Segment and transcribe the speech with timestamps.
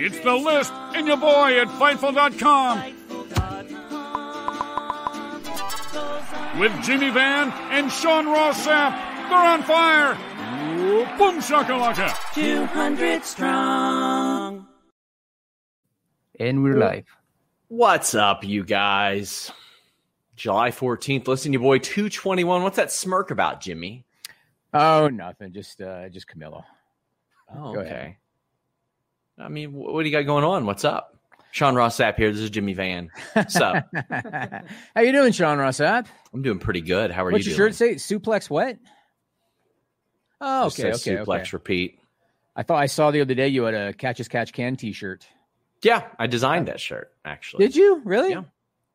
[0.00, 2.94] It's the list and your boy at Fightful.com.
[6.60, 8.92] With Jimmy Van and Sean Ross Sapp.
[9.28, 10.14] They're on fire.
[11.18, 12.14] Boom shakalaka.
[12.34, 14.66] 200 strong.
[16.40, 17.04] And we're live.
[17.68, 19.52] What's up, you guys?
[20.36, 21.26] July 14th.
[21.28, 22.62] Listen, your boy 221.
[22.62, 24.04] What's that smirk about, Jimmy?
[24.72, 25.52] Oh, nothing.
[25.52, 26.64] Just uh just Camilo.
[27.54, 27.90] Oh, Go okay.
[27.90, 28.16] ahead.
[29.40, 30.66] I mean, what do you got going on?
[30.66, 31.16] What's up?
[31.50, 32.30] Sean Ross Sapp here.
[32.30, 33.10] This is Jimmy Van.
[33.32, 33.88] What's up?
[34.10, 36.06] How you doing, Sean Rossap?
[36.34, 37.10] I'm doing pretty good.
[37.10, 37.38] How are you doing?
[37.38, 37.72] What's you your doing?
[37.72, 38.16] shirt say?
[38.16, 38.76] Suplex what?
[40.40, 41.50] Oh, okay, okay, suplex okay.
[41.52, 42.00] repeat.
[42.54, 45.26] I thought I saw the other day you had a catch as catch can T-shirt.
[45.82, 47.66] Yeah, I designed that shirt actually.
[47.66, 48.30] Did you really?
[48.30, 48.42] Yeah.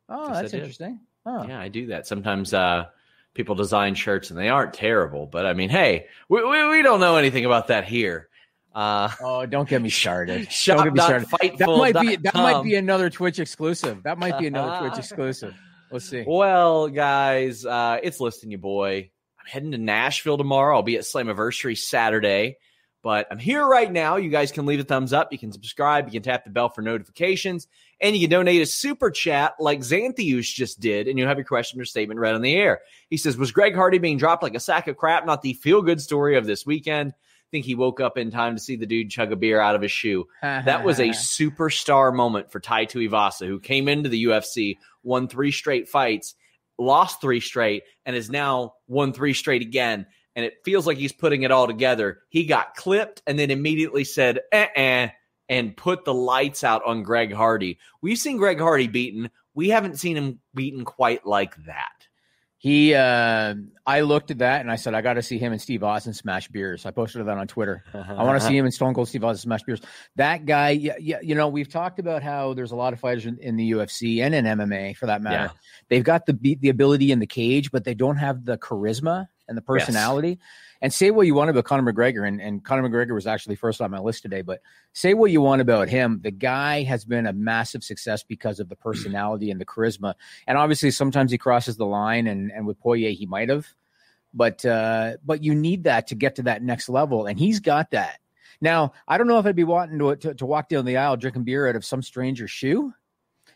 [0.10, 1.00] Oh, Yes, that's interesting.
[1.26, 2.06] Oh, Yeah, I do that.
[2.06, 2.86] Sometimes uh,
[3.34, 7.00] people design shirts and they aren't terrible, but I mean, hey, we, we, we don't
[7.00, 8.30] know anything about that here.
[8.74, 10.52] Uh, oh, don't get me started.
[10.52, 11.58] Shop don't get me started.
[11.60, 14.04] That might be that might be another Twitch exclusive.
[14.04, 15.54] That might be another Twitch exclusive.
[15.92, 16.24] Let's see.
[16.26, 19.12] Well, guys, uh, it's listing you, boy.
[19.40, 20.76] I'm heading to Nashville tomorrow.
[20.76, 22.58] I'll be at Slammiversary Saturday,
[23.04, 24.16] but I'm here right now.
[24.16, 25.32] You guys can leave a thumbs up.
[25.32, 26.06] You can subscribe.
[26.08, 27.68] You can tap the bell for notifications,
[28.02, 31.46] and you can donate a super chat like Xanthius just did, and you'll have your
[31.46, 32.82] question or statement read on the air.
[33.12, 35.84] He says, "Was Greg Hardy being dropped like a sack of crap not the feel
[35.84, 37.14] good story of this weekend?"
[37.54, 39.84] Think he woke up in time to see the dude chug a beer out of
[39.84, 40.26] his shoe.
[40.42, 45.52] That was a superstar moment for Tai Tuivasa, who came into the UFC, won three
[45.52, 46.34] straight fights,
[46.80, 50.08] lost three straight, and is now won three straight again.
[50.36, 52.22] And it feels like he's putting it all together.
[52.30, 55.10] He got clipped and then immediately said, eh, eh,
[55.48, 57.78] and put the lights out on Greg Hardy.
[58.02, 59.30] We've seen Greg Hardy beaten.
[59.54, 62.03] We haven't seen him beaten quite like that.
[62.64, 65.62] He, uh, I looked at that and I said, I got to see him and
[65.62, 66.86] Steve Austin smash beers.
[66.86, 67.84] I posted that on Twitter.
[67.94, 69.82] I want to see him and Stone Cold Steve Austin smash beers.
[70.16, 73.26] That guy, yeah, yeah, you know, we've talked about how there's a lot of fighters
[73.26, 75.52] in, in the UFC and in MMA for that matter.
[75.52, 75.60] Yeah.
[75.90, 79.28] They've got the beat the ability in the cage, but they don't have the charisma
[79.50, 80.40] and the personality.
[80.84, 83.80] And say what you want about Conor McGregor, and, and Conor McGregor was actually first
[83.80, 84.60] on my list today, but
[84.92, 86.20] say what you want about him.
[86.22, 90.16] The guy has been a massive success because of the personality and the charisma.
[90.46, 93.66] And obviously, sometimes he crosses the line, and, and with Poirier, he might have.
[94.34, 97.92] But uh, but you need that to get to that next level, and he's got
[97.92, 98.20] that.
[98.60, 101.16] Now, I don't know if I'd be wanting to, to, to walk down the aisle
[101.16, 102.94] drinking beer out of some stranger's shoe.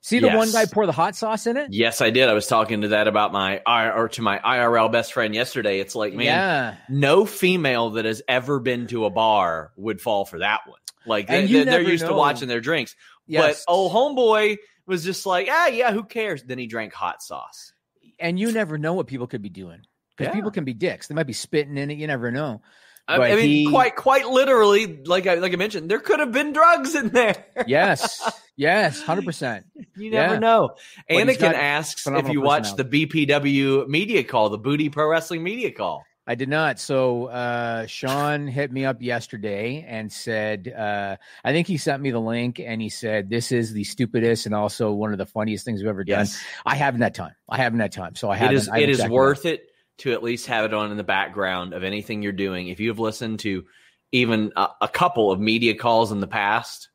[0.08, 1.74] See the one guy pour the hot sauce in it?
[1.74, 2.30] Yes, I did.
[2.30, 5.82] I was talking to that about my or to my IRL best friend yesterday.
[5.82, 6.76] It's like, man, yeah.
[6.88, 10.80] no female that has ever been to a bar would fall for that one.
[11.06, 12.96] Like they, they're never used to watching their drinks.
[13.26, 13.66] Yes.
[13.66, 16.42] But old homeboy was just like, ah, yeah, who cares?
[16.42, 17.74] Then he drank hot sauce.
[18.18, 19.82] and you never know what people could be doing
[20.16, 20.36] because Yeah.
[20.36, 21.08] people can be dicks.
[21.08, 21.98] They might be spitting in it.
[21.98, 22.62] You never know.
[23.08, 26.32] I, I mean, he- quite quite literally, like I like I mentioned, there could have
[26.32, 27.46] been drugs in there.
[27.68, 28.22] Yes,
[28.56, 29.66] yes, hundred percent.
[29.96, 30.40] You never Yeah.
[30.40, 30.76] know.
[31.08, 35.72] But Anakin asks if you watched the BPW media call, the Booty Pro Wrestling media
[35.72, 36.04] call.
[36.30, 36.78] I did not.
[36.78, 41.16] So uh, Sean hit me up yesterday and said, uh,
[41.46, 44.54] I think he sent me the link and he said, "This is the stupidest and
[44.54, 46.44] also one of the funniest things we've ever done." Yes.
[46.66, 47.36] I haven't had time.
[47.50, 48.56] I haven't had time, so I It haven't.
[48.58, 51.04] is I haven't it is worth it to at least have it on in the
[51.04, 52.68] background of anything you're doing.
[52.68, 53.66] If you've listened to
[54.12, 56.90] even a, a couple of media calls in the past,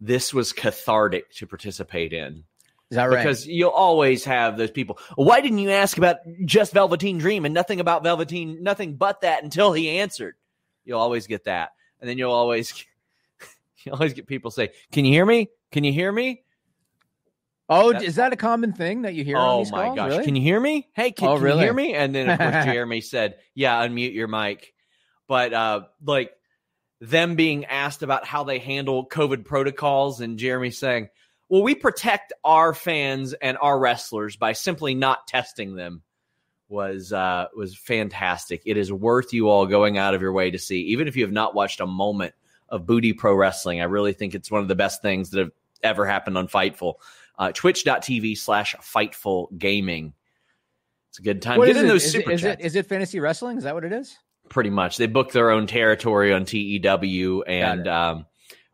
[0.00, 2.44] this was cathartic to participate in.
[2.90, 3.22] Is that right?
[3.22, 4.98] Because you'll always have those people.
[5.14, 9.42] Why didn't you ask about just Velveteen Dream and nothing about Velveteen, nothing but that
[9.42, 10.34] until he answered?
[10.84, 11.70] You'll always get that,
[12.00, 12.84] and then you'll always
[13.84, 15.48] you always get people say, "Can you hear me?
[15.70, 16.42] Can you hear me?"
[17.72, 19.36] Oh, that- is that a common thing that you hear?
[19.36, 19.96] on Oh my calls?
[19.96, 20.08] gosh!
[20.10, 20.24] Really?
[20.24, 20.88] Can you hear me?
[20.94, 21.94] Hey, can, Oh, can you hear me?
[21.94, 24.74] And then of course Jeremy said, "Yeah, unmute your mic."
[25.28, 26.32] But uh, like
[27.00, 31.08] them being asked about how they handle COVID protocols, and Jeremy saying,
[31.48, 36.02] "Well, we protect our fans and our wrestlers by simply not testing them."
[36.68, 38.62] Was uh, was fantastic.
[38.64, 41.24] It is worth you all going out of your way to see, even if you
[41.24, 42.32] have not watched a moment
[42.70, 43.82] of booty pro wrestling.
[43.82, 45.50] I really think it's one of the best things that have
[45.82, 46.94] ever happened on Fightful.
[47.38, 50.12] Uh, Twitch.tv slash Fightful Gaming.
[51.10, 51.58] It's a good time.
[51.58, 51.88] What Get is in it?
[51.88, 52.60] those Is super it, is chats.
[52.62, 53.58] it is it fantasy wrestling?
[53.58, 54.16] Is that what it is?
[54.48, 54.98] pretty much.
[54.98, 58.26] They book their own territory on TEW, and um,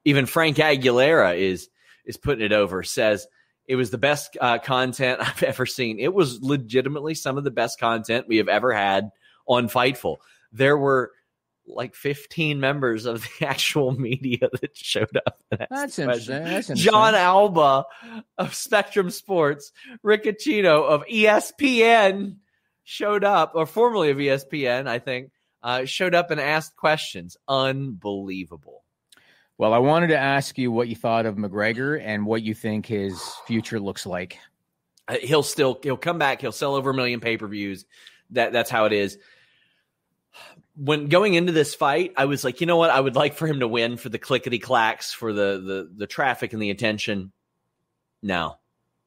[0.04, 1.68] even Frank Aguilera is
[2.04, 2.82] is putting it over.
[2.82, 3.26] Says
[3.66, 5.98] it was the best uh, content I've ever seen.
[5.98, 9.10] It was legitimately some of the best content we have ever had
[9.46, 10.16] on Fightful.
[10.52, 11.12] There were
[11.68, 15.40] like 15 members of the actual media that showed up.
[15.70, 16.44] That's interesting.
[16.44, 16.76] That's interesting.
[16.76, 17.84] Jon Alba
[18.38, 19.72] of Spectrum Sports,
[20.04, 22.36] Riccacino of ESPN
[22.84, 25.30] showed up, or formerly of ESPN, I think,
[25.62, 27.36] uh, showed up and asked questions.
[27.46, 28.84] Unbelievable.
[29.58, 32.86] Well, I wanted to ask you what you thought of McGregor and what you think
[32.86, 34.38] his future looks like.
[35.08, 36.40] Uh, He'll still he'll come back.
[36.40, 37.84] He'll sell over a million pay per views.
[38.30, 39.18] That that's how it is.
[40.80, 42.90] When going into this fight, I was like, you know what?
[42.90, 46.06] I would like for him to win for the clickety clacks, for the the the
[46.06, 47.32] traffic and the attention.
[48.22, 48.56] No,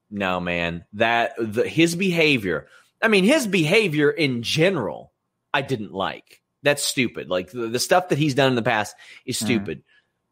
[0.09, 0.85] no, man.
[0.93, 2.67] That the, his behavior.
[3.01, 5.11] I mean, his behavior in general,
[5.53, 6.41] I didn't like.
[6.61, 7.29] That's stupid.
[7.29, 8.95] Like the, the stuff that he's done in the past
[9.25, 9.45] is Mhm.
[9.45, 9.83] stupid.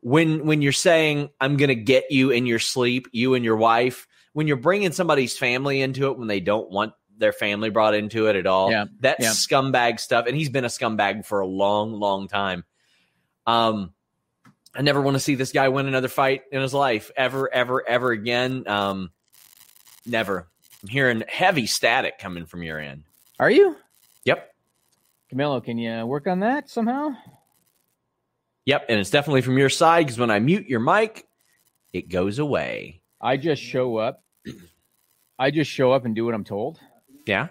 [0.01, 3.57] When when you're saying I'm going to get you in your sleep, you and your
[3.57, 7.93] wife, when you're bringing somebody's family into it when they don't want their family brought
[7.93, 9.29] into it at all, Yeah, that's yeah.
[9.31, 10.25] scumbag stuff.
[10.27, 12.63] And he's been a scumbag for a long, long time.
[13.45, 13.93] Um,
[14.75, 17.87] I never want to see this guy win another fight in his life ever, ever,
[17.87, 18.67] ever again.
[18.67, 19.11] Um,
[20.05, 20.47] never.
[20.81, 23.03] I'm hearing heavy static coming from your end.
[23.39, 23.75] Are you?
[24.25, 24.53] Yep.
[25.33, 27.09] Camilo, can you work on that somehow?
[28.65, 28.85] Yep.
[28.89, 31.27] And it's definitely from your side because when I mute your mic,
[31.91, 33.01] it goes away.
[33.19, 34.23] I just show up.
[35.37, 36.79] I just show up and do what I'm told.
[37.25, 37.49] Yeah.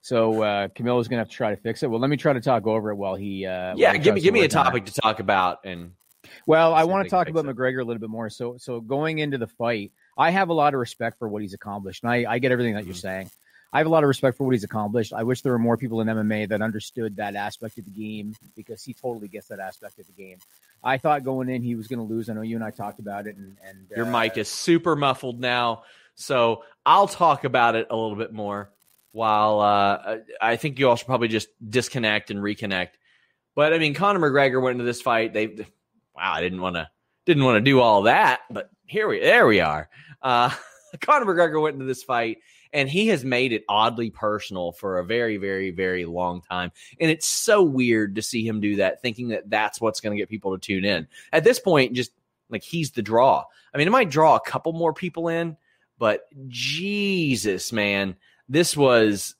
[0.00, 1.90] So uh, Camilo's gonna have to try to fix it.
[1.90, 3.44] Well, let me try to talk over it while he.
[3.46, 3.92] Uh, Yeah.
[3.92, 4.64] he Give me give me a work on it.
[4.64, 5.58] topic to talk about.
[5.64, 5.92] And
[6.46, 7.56] Well, I want to talk about it.
[7.56, 8.30] McGregor a little bit more.
[8.30, 11.54] So, so going into the fight, I have a lot of respect for what he's
[11.54, 13.00] accomplished, and I, I get everything that you're Mhm.
[13.00, 13.30] saying.
[13.72, 15.12] I have a lot of respect for what he's accomplished.
[15.12, 18.34] I wish there were more people in MMA that understood that aspect of the game
[18.54, 20.38] because he totally gets that aspect of the game.
[20.84, 22.30] I thought going in he was going to lose.
[22.30, 24.94] I know you and I talked about it, and, and your uh, mic is super
[24.94, 25.82] muffled now.
[26.14, 28.70] So I'll talk about it a little bit more
[29.16, 32.90] while uh, I think you all should probably just disconnect and reconnect.
[33.54, 35.32] But I mean, Conor McGregor went into this fight.
[35.32, 36.90] They, wow, I didn't want to,
[37.24, 39.88] didn't want to do all that, but here we, there we are.
[40.20, 40.50] Uh,
[41.00, 42.40] Conor McGregor went into this fight,
[42.74, 46.70] and he has made it oddly personal for a very, very, very long time.
[47.00, 50.20] And it's so weird to see him do that, thinking that that's what's going to
[50.20, 51.08] get people to tune in.
[51.32, 52.12] At this point, just
[52.50, 53.44] like he's the draw.
[53.72, 55.56] I mean, it might draw a couple more people in,
[55.98, 58.16] but Jesus, man,
[58.48, 59.34] this was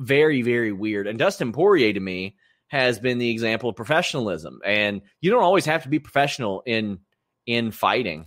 [0.00, 1.06] very, very weird.
[1.06, 2.36] And Dustin Poirier to me
[2.68, 4.60] has been the example of professionalism.
[4.64, 7.00] And you don't always have to be professional in
[7.46, 8.26] in fighting.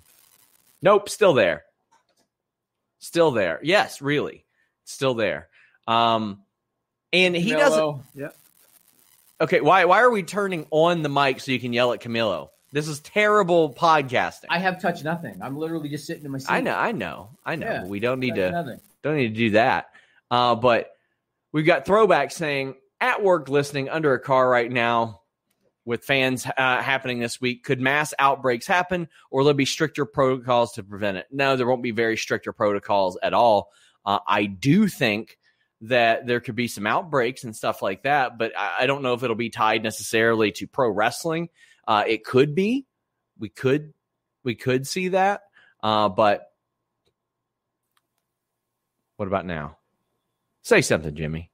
[0.82, 1.64] Nope, still there.
[3.00, 3.60] Still there.
[3.64, 4.46] Yes, really.
[4.84, 5.50] Still there.
[5.88, 6.42] Um
[7.12, 8.30] and he doesn't Yeah.
[9.42, 12.50] Okay, why why are we turning on the mic so you can yell at Camilo?
[12.72, 14.46] This is terrible podcasting.
[14.50, 15.40] I have touched nothing.
[15.42, 16.52] I'm literally just sitting in my seat.
[16.52, 17.68] I know, I know, I know.
[17.68, 18.80] Yeah, we don't need to Nothing.
[19.02, 19.92] don't need to do that.
[20.32, 20.92] Uh, but
[21.52, 25.22] we've got throwback saying at work listening under a car right now
[25.86, 27.64] with fans uh, happening this week.
[27.64, 31.28] Could mass outbreaks happen, or will there be stricter protocols to prevent it?
[31.32, 33.70] No, there won't be very stricter protocols at all.
[34.06, 35.38] Uh, I do think
[35.82, 39.14] that there could be some outbreaks and stuff like that, but I, I don't know
[39.14, 41.50] if it'll be tied necessarily to pro wrestling.
[41.88, 42.86] Uh, it could be.
[43.38, 43.94] We could
[44.44, 45.42] we could see that,
[45.84, 46.48] uh, but
[49.18, 49.78] what about now?
[50.66, 51.52] Say something, Jimmy.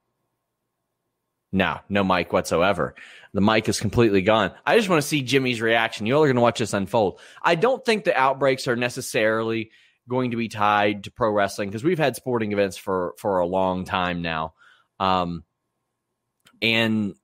[1.52, 2.94] No, no mic whatsoever.
[3.34, 4.52] The mic is completely gone.
[4.64, 6.06] I just want to see Jimmy's reaction.
[6.06, 7.20] You all are going to watch this unfold.
[7.42, 9.70] I don't think the outbreaks are necessarily
[10.08, 13.46] going to be tied to pro wrestling because we've had sporting events for for a
[13.46, 14.54] long time now.
[14.98, 15.44] Um,
[16.62, 17.14] and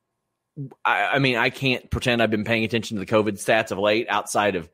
[0.84, 3.78] I, I mean, I can't pretend I've been paying attention to the COVID stats of
[3.78, 4.68] late outside of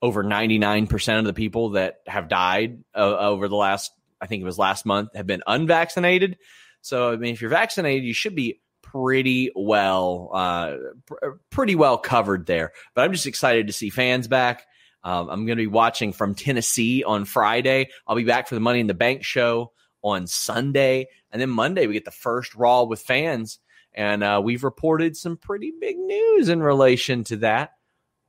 [0.00, 3.90] over 99% of the people that have died uh, over the last,
[4.22, 6.38] I think it was last month, have been unvaccinated.
[6.80, 10.76] So, I mean, if you're vaccinated, you should be pretty well, uh,
[11.06, 12.72] pr- pretty well covered there.
[12.94, 14.64] But I'm just excited to see fans back.
[15.04, 17.88] Um, I'm going to be watching from Tennessee on Friday.
[18.06, 21.08] I'll be back for the Money in the Bank show on Sunday.
[21.32, 23.58] And then Monday, we get the first Raw with fans.
[23.94, 27.72] And uh, we've reported some pretty big news in relation to that.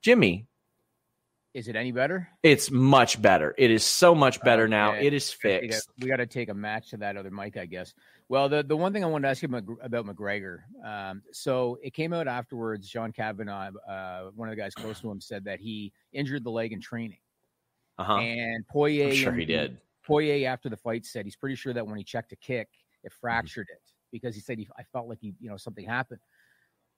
[0.02, 0.48] Jimmy,
[1.54, 2.28] is it any better?
[2.42, 3.54] It's much better.
[3.58, 4.94] It is so much better now.
[4.94, 5.90] It is fixed.
[6.00, 7.94] We got to take a match to that other mic, I guess.
[8.28, 10.60] Well, the, the one thing I wanted to ask you about, McGregor.
[10.84, 12.90] Um, so it came out afterwards.
[12.90, 16.50] John Kavanagh, uh, one of the guys close to him, said that he injured the
[16.50, 17.20] leg in training.
[18.00, 18.18] Uh-huh.
[18.18, 19.78] And Poirier, I'm sure he did.
[20.04, 22.70] Poirier after the fight said he's pretty sure that when he checked a kick,
[23.04, 23.20] it Mm-hmm.
[23.20, 23.82] fractured it
[24.12, 26.22] because he said he, I felt like he, you know, something happened.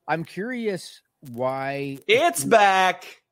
[0.08, 3.24] I'm curious why It's back.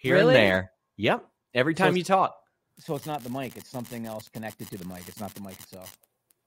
[0.00, 0.34] Here Really?
[0.34, 0.72] and there.
[0.96, 1.26] Yep.
[1.54, 2.36] Every time So- you talk.
[2.78, 5.06] So it's not the mic; it's something else connected to the mic.
[5.06, 5.98] It's not the mic itself.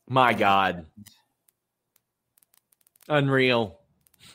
[0.09, 0.87] My God.
[3.07, 3.79] Unreal.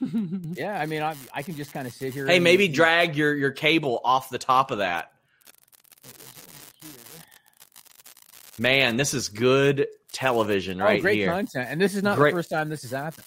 [0.52, 2.26] Yeah, I mean, I, I can just kind of sit here.
[2.26, 5.10] Hey, and- maybe drag your, your cable off the top of that.
[8.58, 11.30] Man, this is good television Oh, right great here.
[11.30, 13.25] content, and this is not Great- the first time this has happened.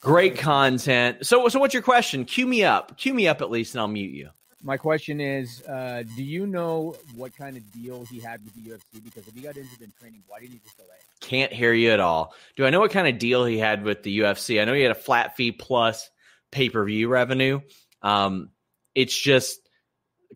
[0.00, 1.26] Great content.
[1.26, 2.24] So, so what's your question?
[2.24, 2.96] Cue me up.
[2.96, 4.30] Cue me up at least, and I'll mute you.
[4.62, 8.70] My question is, uh, do you know what kind of deal he had with the
[8.70, 9.02] UFC?
[9.02, 10.88] Because if he got injured in training, why didn't he just delay?
[11.20, 12.34] Can't hear you at all.
[12.56, 14.60] Do I know what kind of deal he had with the UFC?
[14.60, 16.10] I know he had a flat fee plus
[16.50, 17.60] pay per view revenue.
[18.02, 18.50] Um,
[18.94, 19.60] it's just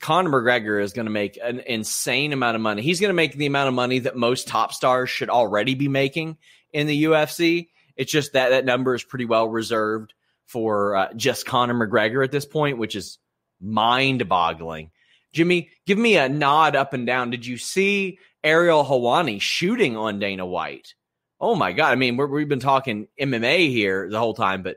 [0.01, 2.83] Conor McGregor is going to make an insane amount of money.
[2.83, 5.89] He's going to make the amount of money that most top stars should already be
[5.89, 6.39] making
[6.73, 7.69] in the UFC.
[7.97, 10.15] It's just that that number is pretty well reserved
[10.47, 13.19] for uh, just Conor McGregor at this point, which is
[13.65, 14.91] mind boggling.
[15.33, 17.31] Jimmy, give me a nod up and down.
[17.31, 20.95] Did you see Ariel Helwani shooting on Dana White?
[21.41, 21.91] Oh my God.
[21.91, 24.77] I mean, we're, we've been talking MMA here the whole time, but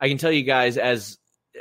[0.00, 1.18] I can tell you guys as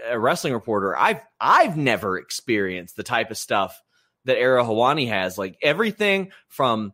[0.07, 3.79] a wrestling reporter, I've I've never experienced the type of stuff
[4.25, 5.37] that Ariel Helwani has.
[5.37, 6.93] Like everything from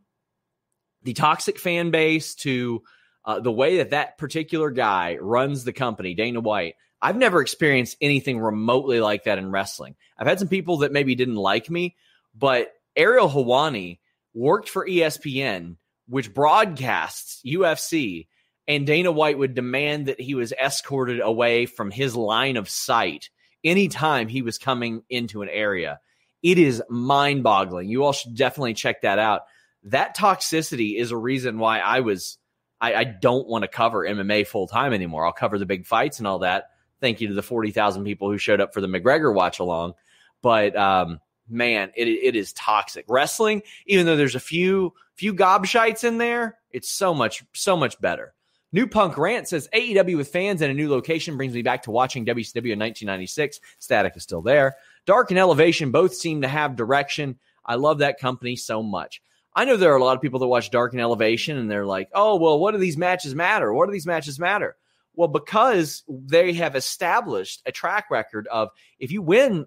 [1.04, 2.84] the toxic fan base to
[3.26, 6.76] uh, the way that that particular guy runs the company, Dana White.
[7.02, 9.96] I've never experienced anything remotely like that in wrestling.
[10.18, 11.96] I've had some people that maybe didn't like me,
[12.36, 14.00] but Ariel Helwani
[14.34, 15.78] worked for ESPN,
[16.08, 18.28] which broadcasts UFC,
[18.68, 23.30] and Dana White would demand that he was escorted away from his line of sight
[23.64, 26.00] anytime he was coming into an area.
[26.44, 27.90] It is mind boggling.
[27.90, 29.42] You all should definitely check that out.
[29.84, 32.38] That toxicity is a reason why I was
[32.82, 35.26] I, I don't want to cover MMA full time anymore.
[35.26, 36.66] I'll cover the big fights and all that.
[37.02, 39.94] Thank you to the forty thousand people who showed up for the McGregor watch along.
[40.42, 43.64] But um, man, it it is toxic wrestling.
[43.86, 48.34] Even though there's a few few gobshites in there, it's so much so much better.
[48.72, 51.92] New Punk Rant says AEW with fans and a new location brings me back to
[51.92, 53.60] watching WCW in 1996.
[53.80, 54.76] Static is still there.
[55.08, 57.40] Dark and Elevation both seem to have direction.
[57.66, 59.24] I love that company so much.
[59.56, 61.86] I know there are a lot of people that watch Dark and Elevation and they're
[61.86, 63.74] like, oh, well, what do these matches matter?
[63.74, 64.76] What do these matches matter?
[65.20, 69.66] Well, because they have established a track record of if you win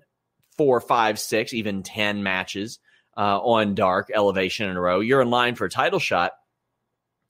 [0.57, 2.79] four, five, six, even 10 matches
[3.19, 6.33] uh, on Dark Elevation in a row, you're in line for a title shot.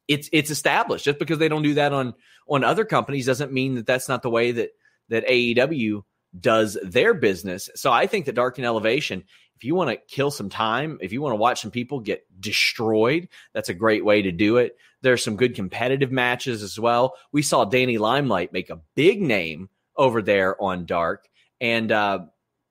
[0.07, 1.05] It's it's established.
[1.05, 2.15] Just because they don't do that on
[2.49, 4.71] on other companies doesn't mean that that's not the way that
[5.09, 6.05] that AEW
[6.39, 7.71] does their business.
[7.75, 9.25] So I think that Dark and Elevation,
[9.57, 12.25] if you want to kill some time, if you want to watch some people get
[12.39, 14.77] destroyed, that's a great way to do it.
[15.03, 17.15] There's some good competitive matches as well.
[17.33, 21.29] We saw Danny Limelight make a big name over there on Dark,
[21.61, 22.21] and uh,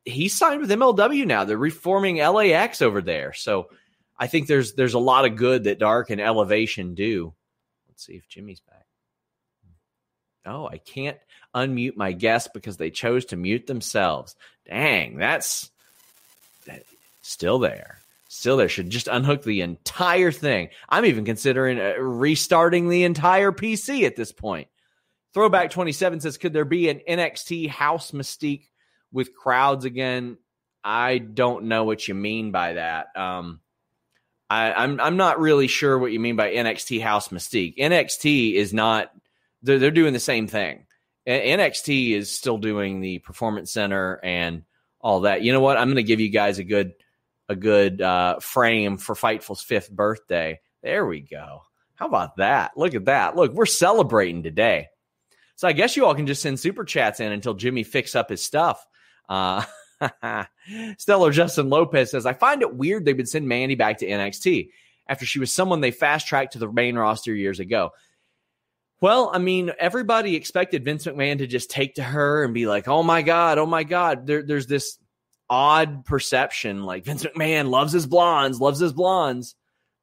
[0.06, 1.44] he signed with MLW now.
[1.44, 3.34] They're reforming LAX over there.
[3.34, 3.70] So
[4.18, 7.34] I think there's there's a lot of good that Dark and Elevation do.
[7.88, 8.86] Let's see if Jimmy's back.
[10.46, 11.18] Oh, I can't
[11.54, 14.36] unmute my guest because they chose to mute themselves.
[14.66, 15.70] Dang, that's
[16.66, 16.84] that-
[17.22, 18.00] still there.
[18.34, 18.70] Still there.
[18.70, 20.70] Should just unhook the entire thing.
[20.88, 24.70] I'm even considering uh, restarting the entire PC at this point.
[25.34, 28.70] Throwback 27 says, Could there be an NXT house mystique
[29.12, 30.38] with crowds again?
[30.82, 33.08] I don't know what you mean by that.
[33.18, 33.60] Um,
[34.50, 37.76] I, I'm I'm not really sure what you mean by NXT house mystique.
[37.78, 39.12] NXT is not
[39.62, 40.86] they're they're doing the same thing.
[41.28, 44.64] NXT is still doing the performance center and
[45.02, 45.42] all that.
[45.42, 45.76] You know what?
[45.76, 46.94] I'm going to give you guys a good
[47.52, 50.60] a good uh, frame for Fightful's fifth birthday.
[50.82, 51.62] There we go.
[51.96, 52.72] How about that?
[52.76, 53.36] Look at that.
[53.36, 54.88] Look, we're celebrating today.
[55.56, 58.30] So I guess you all can just send super chats in until Jimmy fix up
[58.30, 58.84] his stuff.
[59.30, 59.64] Uh,
[60.98, 64.70] Stellar Justin Lopez says, I find it weird they would send Mandy back to NXT
[65.08, 67.92] after she was someone they fast tracked to the main roster years ago.
[69.02, 72.88] Well, I mean, everybody expected Vince McMahon to just take to her and be like,
[72.88, 74.26] oh my God, oh my God.
[74.28, 74.98] There, there's this
[75.52, 79.56] odd perception like Vince McMahon loves his blondes, loves his blondes.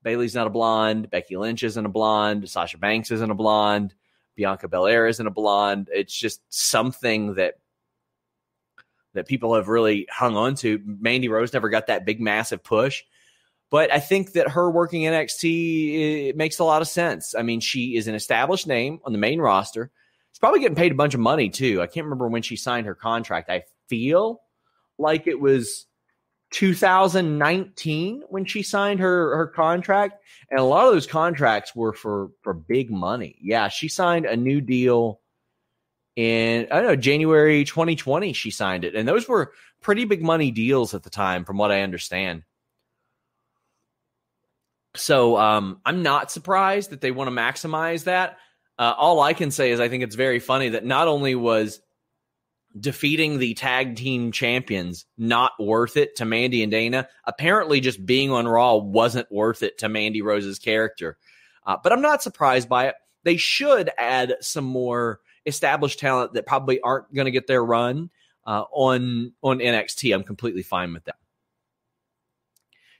[0.02, 1.10] Bayley's not a blonde.
[1.10, 2.48] Becky Lynch isn't a blonde.
[2.48, 3.94] Sasha Banks isn't a blonde.
[4.36, 5.88] Bianca Belair isn't a blonde.
[5.90, 7.54] It's just something that
[9.14, 10.80] that people have really hung on to.
[10.84, 13.02] Mandy Rose never got that big, massive push.
[13.70, 17.34] But I think that her working NXT makes a lot of sense.
[17.34, 19.90] I mean, she is an established name on the main roster.
[20.30, 21.80] She's probably getting paid a bunch of money too.
[21.82, 23.50] I can't remember when she signed her contract.
[23.50, 24.42] I feel
[24.98, 25.86] like it was
[26.50, 32.30] 2019 when she signed her her contract, and a lot of those contracts were for
[32.42, 33.36] for big money.
[33.40, 35.20] Yeah, she signed a new deal
[36.16, 38.32] in I don't know January 2020.
[38.32, 41.70] She signed it, and those were pretty big money deals at the time, from what
[41.70, 42.44] I understand.
[44.96, 48.38] So um, I'm not surprised that they want to maximize that.
[48.78, 51.80] Uh, all I can say is I think it's very funny that not only was
[52.78, 57.08] defeating the tag team champions not worth it to Mandy and Dana.
[57.24, 61.16] Apparently, just being on Raw wasn't worth it to Mandy Rose's character.
[61.66, 62.94] Uh, but I'm not surprised by it.
[63.24, 68.10] They should add some more established talent that probably aren't going to get their run
[68.46, 70.14] uh, on on NXT.
[70.14, 71.16] I'm completely fine with that.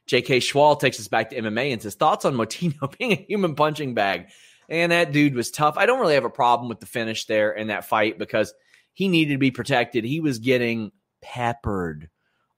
[0.07, 0.39] J.K.
[0.39, 3.95] Schwal takes us back to MMA and says thoughts on Motino being a human punching
[3.95, 4.29] bag.
[4.71, 5.77] And that dude was tough.
[5.79, 8.55] I don't really have a problem with the finish there in that fight because–
[8.99, 10.03] he needed to be protected.
[10.03, 10.91] He was getting
[11.23, 12.11] peppered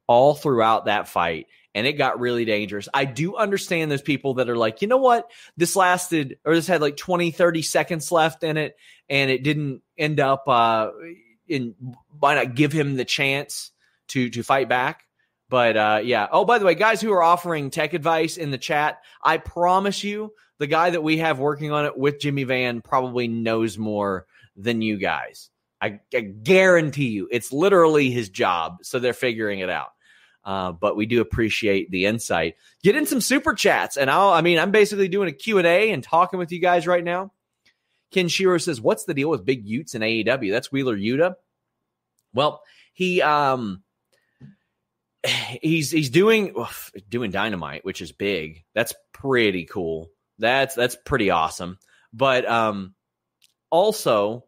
[0.07, 2.89] all throughout that fight and it got really dangerous.
[2.95, 5.31] I do understand those people that are like, you know what?
[5.59, 8.75] This lasted or this had like 20, 30 seconds left in it
[9.11, 10.93] and it didn't end up uh
[11.47, 11.75] in
[12.19, 13.71] why not give him the chance
[14.09, 15.03] to to fight back?
[15.51, 16.27] But uh yeah.
[16.33, 20.03] Oh, by the way, guys who are offering tech advice in the chat, I promise
[20.03, 24.25] you the guy that we have working on it with Jimmy Van probably knows more
[24.57, 25.51] than you guys.
[25.81, 28.79] I, I guarantee you, it's literally his job.
[28.83, 29.91] So they're figuring it out.
[30.45, 32.57] Uh, but we do appreciate the insight.
[32.83, 34.31] Get in some super chats, and I'll.
[34.31, 37.05] I mean, I'm basically doing a Q and A and talking with you guys right
[37.05, 37.33] now.
[38.11, 40.51] Ken Shiro says, "What's the deal with Big Utes in AEW?
[40.51, 41.35] That's Wheeler Yuta."
[42.33, 42.63] Well,
[42.95, 43.83] he um
[45.63, 46.55] he's he's doing
[47.09, 48.65] doing dynamite, which is big.
[48.75, 50.11] That's pretty cool.
[50.39, 51.79] That's that's pretty awesome.
[52.13, 52.95] But um
[53.71, 54.45] also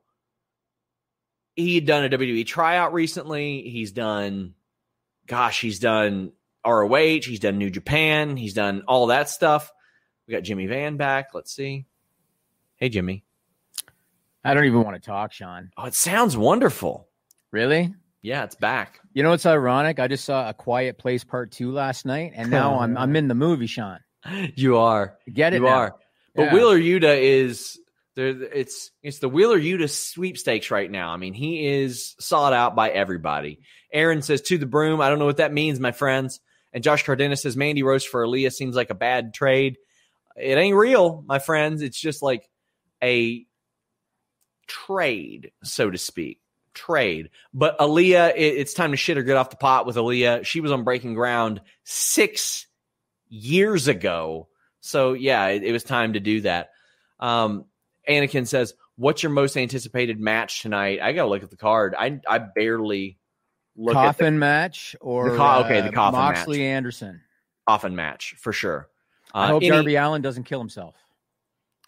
[1.54, 3.62] he had done a WWE tryout recently.
[3.62, 4.54] He's done,
[5.26, 6.32] gosh, he's done
[6.66, 7.20] ROH.
[7.24, 8.36] He's done New Japan.
[8.36, 9.70] He's done all that stuff.
[10.26, 11.28] We got Jimmy Van back.
[11.34, 11.86] Let's see.
[12.76, 13.24] Hey, Jimmy.
[14.44, 15.70] I don't even want to talk, Sean.
[15.76, 17.08] Oh, it sounds wonderful.
[17.50, 17.94] Really?
[18.22, 19.00] Yeah, it's back.
[19.12, 19.98] You know what's ironic?
[19.98, 23.28] I just saw a Quiet Place Part Two last night, and now I'm I'm in
[23.28, 23.98] the movie, Sean.
[24.54, 25.18] You are.
[25.32, 25.56] Get it?
[25.56, 25.74] You now.
[25.74, 25.94] are.
[26.36, 26.54] But Yeah.
[26.54, 27.80] Wheeler Yuta is
[28.14, 28.28] there.
[28.28, 31.10] It's it's the Wheeler Yuta sweepstakes right now.
[31.10, 33.60] I mean, he is sought out by everybody.
[33.92, 35.00] Aaron says to the broom.
[35.00, 36.40] I don't know what that means, my friends.
[36.72, 39.76] And Josh Cardenas says Mandy Rose for Aaliyah seems like a bad trade.
[40.36, 41.82] It ain't real, my friends.
[41.82, 42.48] It's just like
[43.02, 43.44] a
[44.66, 46.40] trade, so to speak.
[46.72, 47.28] Trade.
[47.52, 50.46] But Aaliyah, it, it's time to shit or get off the pot with Aaliyah.
[50.46, 52.66] She was on breaking ground six
[53.28, 54.48] years ago.
[54.80, 56.70] So yeah, it, it was time to do that.
[57.20, 57.66] Um,
[58.08, 61.94] Anakin says, "What's your most anticipated match tonight?" I gotta look at the card.
[61.98, 63.18] I I barely
[63.76, 66.36] look at coffin match or The co- okay, the uh, coffin match.
[66.36, 67.20] Moxley Anderson.
[67.66, 68.88] the coffin match for sure.
[69.34, 70.94] Uh, I hope any- Darby Allin doesn't kill himself.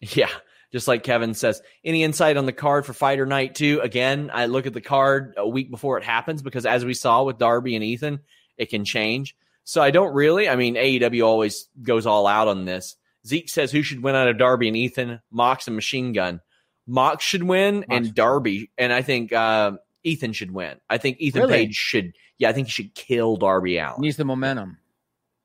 [0.01, 0.29] Yeah,
[0.73, 1.63] just like Kevin says.
[1.85, 3.81] Any insight on the card for Fighter Night 2?
[3.83, 7.23] Again, I look at the card a week before it happens because as we saw
[7.23, 8.21] with Darby and Ethan,
[8.59, 9.35] it can change.
[9.65, 12.97] So I don't really, I mean, AEW always goes all out on this.
[13.27, 15.21] Zeke says who should win out of Darby and Ethan?
[15.31, 16.41] Mox and Machine Gun.
[16.87, 17.87] Mox should win Mox.
[17.91, 20.77] and Darby, and I think uh, Ethan should win.
[20.91, 21.53] I think Ethan Really?
[21.55, 24.01] Page should, yeah, I think he should kill Darby Allin.
[24.03, 24.77] Needs the momentum.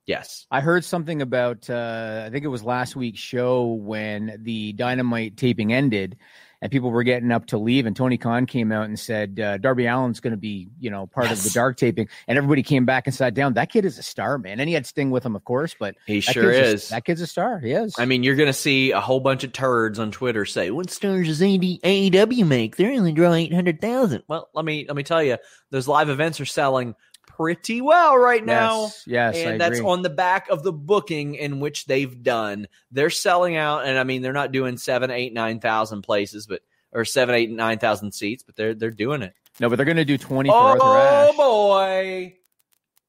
[0.06, 0.46] yes.
[0.50, 5.36] I heard something about uh, I think it was last week's show when the dynamite
[5.38, 6.18] taping ended
[6.62, 9.56] and people were getting up to leave and Tony Khan came out and said uh,
[9.58, 12.84] Darby Allin's going to be, you know, part of the dark taping and everybody came
[12.84, 13.54] back and sat down.
[13.54, 14.60] That kid is a star, man.
[14.60, 16.88] And he had Sting with him, of course, but He sure kid's a- is.
[16.90, 17.58] that kid's a star.
[17.60, 17.94] He is.
[17.98, 20.90] I mean, you're going to see a whole bunch of turds on Twitter say, "What
[20.90, 22.76] stars does AEW make?
[22.76, 24.22] They're only draw eight hundred thousand.
[24.28, 25.38] Well, let me let me tell you,
[25.70, 26.94] those live events are selling
[27.40, 28.82] pretty well right now.
[28.84, 32.68] yes, yes, and that's on the back of the booking in which they've done.
[32.90, 36.60] They're selling out, and I mean, they're not doing seven, eight, nine thousand places, but
[36.92, 39.32] or seven, eight, nine thousand seats, but they're they're doing it.
[39.58, 41.36] no, but they're going to do 20 for Oh Arthur Ashe.
[41.36, 42.36] boy,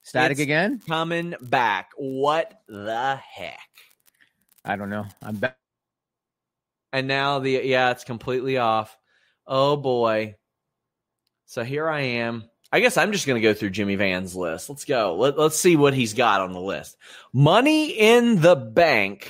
[0.03, 0.81] Static it's- again?
[0.87, 1.91] coming back!
[1.97, 3.59] What the heck?
[4.63, 5.07] I don't know.
[5.21, 5.57] I'm back.
[6.93, 8.97] And now the yeah, it's completely off.
[9.45, 10.35] Oh boy.
[11.47, 12.45] So here I am.
[12.71, 14.69] I guess I'm just going to go through Jimmy Van's list.
[14.69, 15.15] Let's go.
[15.15, 16.95] Let, let's see what he's got on the list.
[17.33, 19.29] Money in the Bank.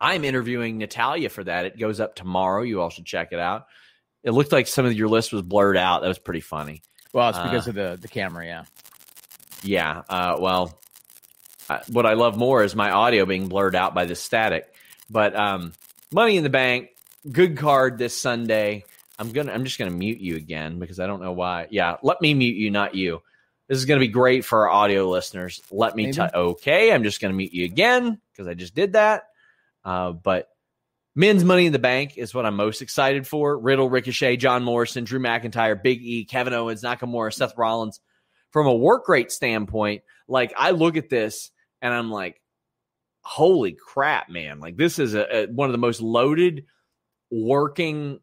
[0.00, 1.64] I'm interviewing Natalya for that.
[1.64, 2.62] It goes up tomorrow.
[2.62, 3.66] You all should check it out.
[4.22, 6.02] It looked like some of your list was blurred out.
[6.02, 6.82] That was pretty funny.
[7.12, 8.64] Well, it's because uh, of the the camera, yeah.
[9.62, 10.02] Yeah.
[10.08, 10.78] Uh, well,
[11.68, 14.72] uh, what I love more is my audio being blurred out by the static.
[15.08, 15.72] But um,
[16.12, 16.90] Money in the Bank,
[17.30, 18.84] good card this Sunday.
[19.18, 19.52] I'm gonna.
[19.52, 21.68] I'm just gonna mute you again because I don't know why.
[21.70, 23.22] Yeah, let me mute you, not you.
[23.68, 25.62] This is gonna be great for our audio listeners.
[25.70, 26.12] Let me.
[26.12, 29.24] T- okay, I'm just gonna mute you again because I just did that.
[29.84, 30.48] Uh, but
[31.14, 33.56] men's Money in the Bank is what I'm most excited for.
[33.56, 38.00] Riddle, Ricochet, John Morrison, Drew McIntyre, Big E, Kevin Owens, Nakamura, Seth Rollins.
[38.50, 41.50] From a work rate standpoint, like I look at this
[41.82, 42.40] and I'm like,
[43.22, 44.60] holy crap, man!
[44.60, 46.66] Like this is a, a one of the most loaded
[47.30, 48.20] working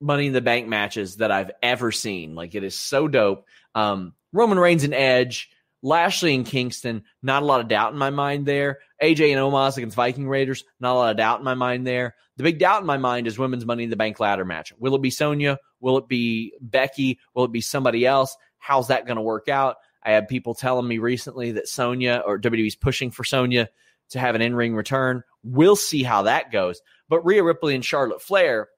[0.00, 2.34] Money in the Bank matches that I've ever seen.
[2.34, 3.46] Like it is so dope.
[3.74, 5.50] Um, Roman Reigns and Edge,
[5.82, 8.78] Lashley and Kingston, not a lot of doubt in my mind there.
[9.02, 12.14] AJ and Omos against Viking Raiders, not a lot of doubt in my mind there.
[12.36, 14.72] The big doubt in my mind is women's Money in the Bank ladder match.
[14.78, 15.58] Will it be Sonya?
[15.80, 17.18] Will it be Becky?
[17.34, 18.36] Will it be somebody else?
[18.58, 19.76] How's that going to work out?
[20.02, 23.68] I had people telling me recently that Sonya or WWE's pushing for Sonya
[24.10, 25.22] to have an in ring return.
[25.42, 26.80] We'll see how that goes.
[27.08, 28.68] But Rhea Ripley and Charlotte Flair,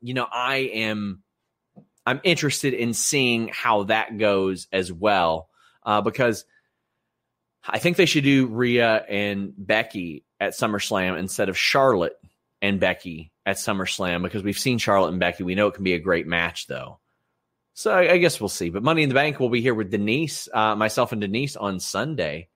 [0.00, 1.22] you know, I am
[2.06, 5.48] I'm interested in seeing how that goes as well
[5.84, 6.44] uh, because
[7.68, 12.16] I think they should do Rhea and Becky at SummerSlam instead of Charlotte
[12.62, 15.42] and Becky at SummerSlam because we've seen Charlotte and Becky.
[15.42, 16.98] We know it can be a great match though.
[17.74, 18.70] So I, I guess we'll see.
[18.70, 21.80] But Money in the Bank will be here with Denise, uh, myself and Denise on
[21.80, 22.48] Sunday.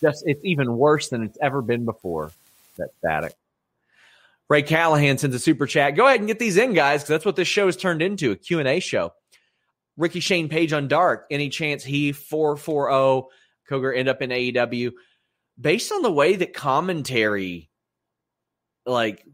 [0.00, 2.32] Just it's even worse than it's ever been before.
[2.76, 3.34] That static.
[4.48, 5.96] Ray Callahan sends a super chat.
[5.96, 8.30] Go ahead and get these in, guys, because that's what this show has turned into
[8.30, 9.12] a Q&A show.
[9.96, 11.26] Ricky Shane Page on Dark.
[11.30, 13.28] Any chance he 440
[13.70, 14.92] Koger end up in AEW?
[15.60, 17.70] Based on the way that commentary
[18.86, 19.24] like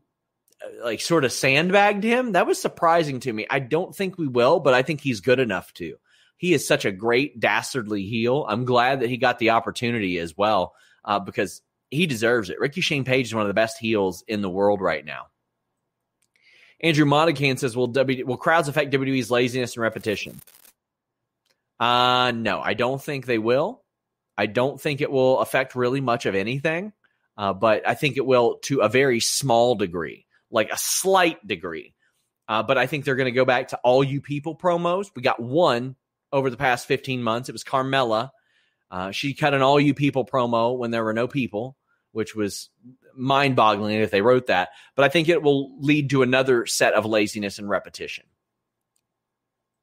[0.85, 3.47] like sort of sandbagged him, that was surprising to me.
[3.49, 5.97] I don't think we will, but I think he's good enough to.
[6.37, 8.45] He is such a great dastardly heel.
[8.49, 12.61] I'm glad that he got the opportunity as well uh, because he deserves it.
[12.61, 15.27] Ricky Shane Page is one of the best heels in the world right now.
[16.81, 20.41] Andrew Monacan says, "Will W will crowds affect WWE's laziness and repetition?"
[21.79, 23.83] Uh no, I don't think they will.
[24.39, 26.93] I don't think it will affect really much of anything,
[27.37, 31.95] uh, but I think it will to a very small degree, like a slight degree.
[32.49, 35.11] Uh, but I think they're going to go back to all you people promos.
[35.15, 35.95] We got one
[36.33, 37.49] over the past 15 months.
[37.49, 38.31] It was Carmella.
[38.91, 41.77] Uh, she cut an all you people promo when there were no people
[42.13, 42.71] which was
[43.15, 44.71] mind boggling if they wrote that.
[44.97, 48.25] But I think it will lead to another set of laziness and repetition.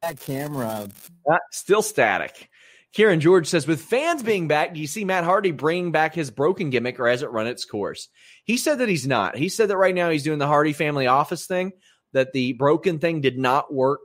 [0.02, 0.90] That camera.
[1.30, 2.50] Uh, still static.
[2.94, 6.32] Kieran George says, with fans being back, do you see Matt Hardy bringing back his
[6.32, 8.08] broken gimmick or has it run its course?
[8.44, 9.36] He said that he's not.
[9.38, 11.74] He said that right now he's doing the Hardy family office thing,
[12.14, 14.00] that the broken thing did not work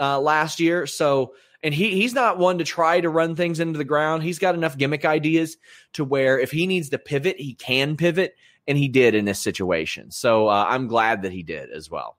[0.00, 0.86] uh, last year.
[0.86, 4.22] So and he he's not one to try to run things into the ground.
[4.22, 5.56] He's got enough gimmick ideas
[5.94, 9.40] to where if he needs to pivot, he can pivot, and he did in this
[9.40, 10.10] situation.
[10.10, 12.16] So uh, I'm glad that he did as well.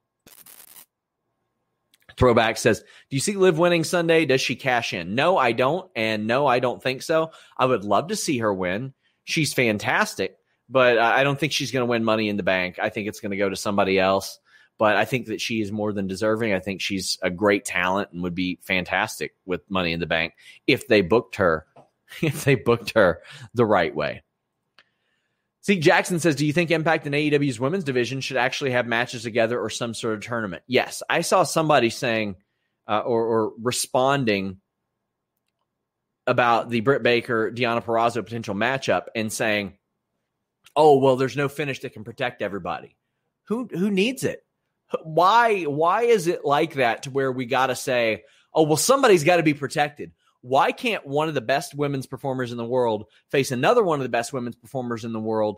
[2.17, 4.25] Throwback says, "Do you see Liv winning Sunday?
[4.25, 7.31] Does she cash in?" No, I don't, and no, I don't think so.
[7.57, 8.93] I would love to see her win.
[9.23, 10.37] She's fantastic,
[10.69, 12.79] but I don't think she's going to win Money in the Bank.
[12.81, 14.39] I think it's going to go to somebody else
[14.77, 16.53] but I think that she is more than deserving.
[16.53, 20.33] I think she's a great talent and would be fantastic with Money in the Bank
[20.67, 21.65] if they booked her,
[22.21, 23.21] if they booked her
[23.53, 24.23] the right way.
[25.65, 29.23] Zeke Jackson says, Do you think Impact and AEW's women's division should actually have matches
[29.23, 30.63] together or some sort of tournament?
[30.67, 31.03] Yes.
[31.09, 32.37] I saw somebody saying
[32.87, 34.61] uh, or, or responding
[36.25, 39.77] about the Britt Baker Deonna Purrazzo potential matchup and saying,
[40.75, 42.95] "Oh well, there's no finish that can protect everybody.
[43.45, 44.43] Who who needs it?
[45.03, 48.23] Why why is it like that to where we got to say,
[48.53, 50.11] oh well, somebody's got to be protected.
[50.41, 54.03] Why can't one of the best women's performers in the world face another one of
[54.03, 55.57] the best women's performers in the world?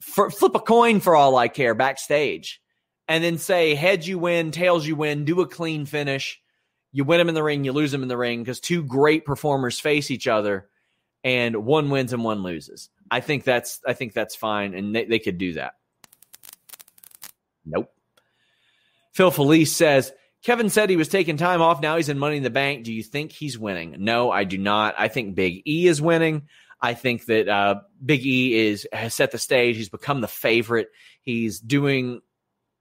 [0.00, 2.60] For, flip a coin for all I care backstage,
[3.08, 5.24] and then say heads you win, tails you win.
[5.24, 6.40] Do a clean finish.
[6.92, 9.24] You win them in the ring, you lose them in the ring because two great
[9.24, 10.68] performers face each other,
[11.22, 12.88] and one wins and one loses.
[13.10, 15.74] I think that's I think that's fine, and they, they could do that.
[17.64, 17.92] Nope.
[19.16, 20.12] Phil Felice says,
[20.44, 21.80] Kevin said he was taking time off.
[21.80, 22.84] Now he's in Money in the Bank.
[22.84, 23.96] Do you think he's winning?
[23.98, 24.94] No, I do not.
[24.98, 26.48] I think Big E is winning.
[26.82, 29.76] I think that uh, Big E is has set the stage.
[29.76, 30.88] He's become the favorite.
[31.22, 32.20] He's doing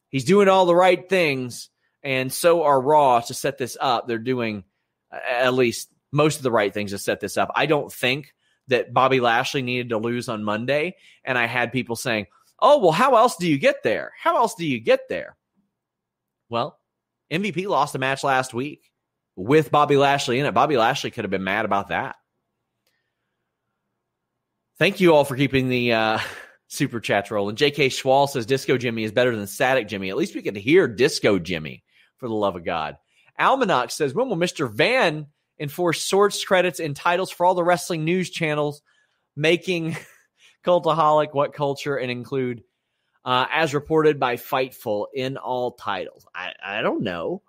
[0.10, 1.70] he's doing all the right things,
[2.04, 4.06] and so are Raw to set this up.
[4.06, 4.66] They're doing
[5.14, 7.50] uh, at least most of the right things to set this up.
[7.56, 8.34] I don't think
[8.68, 12.26] that Bobby Lashley needed to lose on Monday, and I had people saying,
[12.60, 14.12] "Oh, well, how else do you get there?
[14.22, 15.38] How else do you get there?"
[16.50, 16.78] Well,
[17.32, 18.92] MVP lost a match last week
[19.36, 20.54] with Bobby Lashley in it.
[20.54, 22.16] Bobby Lashley could have been mad about that.
[24.78, 26.20] Thank you all for keeping the uh,
[26.68, 27.56] super chats rolling.
[27.56, 27.90] J.K.
[27.90, 30.10] Schwal says Disco Jimmy is better than Static Jimmy.
[30.10, 31.84] At least we to hear Disco Jimmy,
[32.18, 32.98] for the love of God.
[33.40, 34.72] Almanac says, when will Mr.
[34.72, 35.28] Van
[35.60, 38.82] enforce source credits and titles for all the wrestling news channels
[39.36, 39.96] making
[40.66, 42.64] Cultaholic WhatCulture and include
[43.26, 46.26] uh, as reported by Fightful in all titles?
[46.34, 47.42] I, I don't know.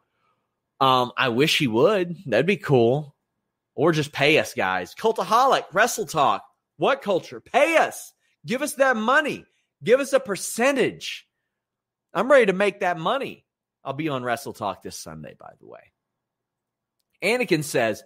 [0.81, 2.17] Um, I wish he would.
[2.27, 3.15] That'd be cool.
[3.75, 4.95] Or just pay us, guys.
[4.95, 6.45] Cultaholic, Wrestle Talk,
[6.81, 7.45] WhatCulture?
[7.45, 8.13] Pay us.
[8.45, 9.45] Give us that money.
[9.85, 11.29] Give us a percentage.
[12.15, 13.45] I'm ready to make that money.
[13.85, 15.93] I'll be on WrestleTalk this Sunday, by the way.
[17.23, 18.03] Anakin says,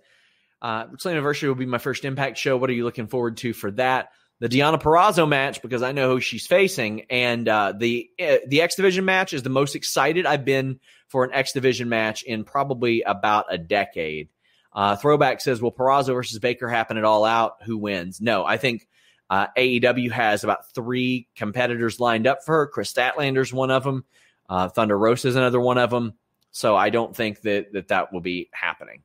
[0.60, 2.56] uh, Slammiversary will be my first Impact show.
[2.56, 4.10] What are you looking forward to for that?
[4.40, 8.62] The Deonna Purrazzo match because I know who she's facing, and uh, the uh, the
[8.62, 12.44] X Division match is the most excited I've been for an X Division match in
[12.44, 14.30] probably about a decade.
[14.72, 17.56] Uh, Throwback says, "Will Purrazzo versus Baker happen at all out?
[17.64, 18.88] Who wins?" No, I think
[19.28, 22.66] uh, AEW has about three competitors lined up for her.
[22.66, 24.04] Kris Statlander's one of them.
[24.48, 26.14] Uh, Thunder Rosa is another one of them.
[26.50, 29.02] So I don't think that that, that will be happening.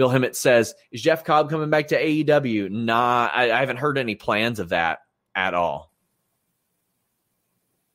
[0.00, 3.98] Bill Hemmett says, "Is Jeff Cobb coming back to AEW?" Nah, I, I haven't heard
[3.98, 5.00] any plans of that
[5.34, 5.92] at all.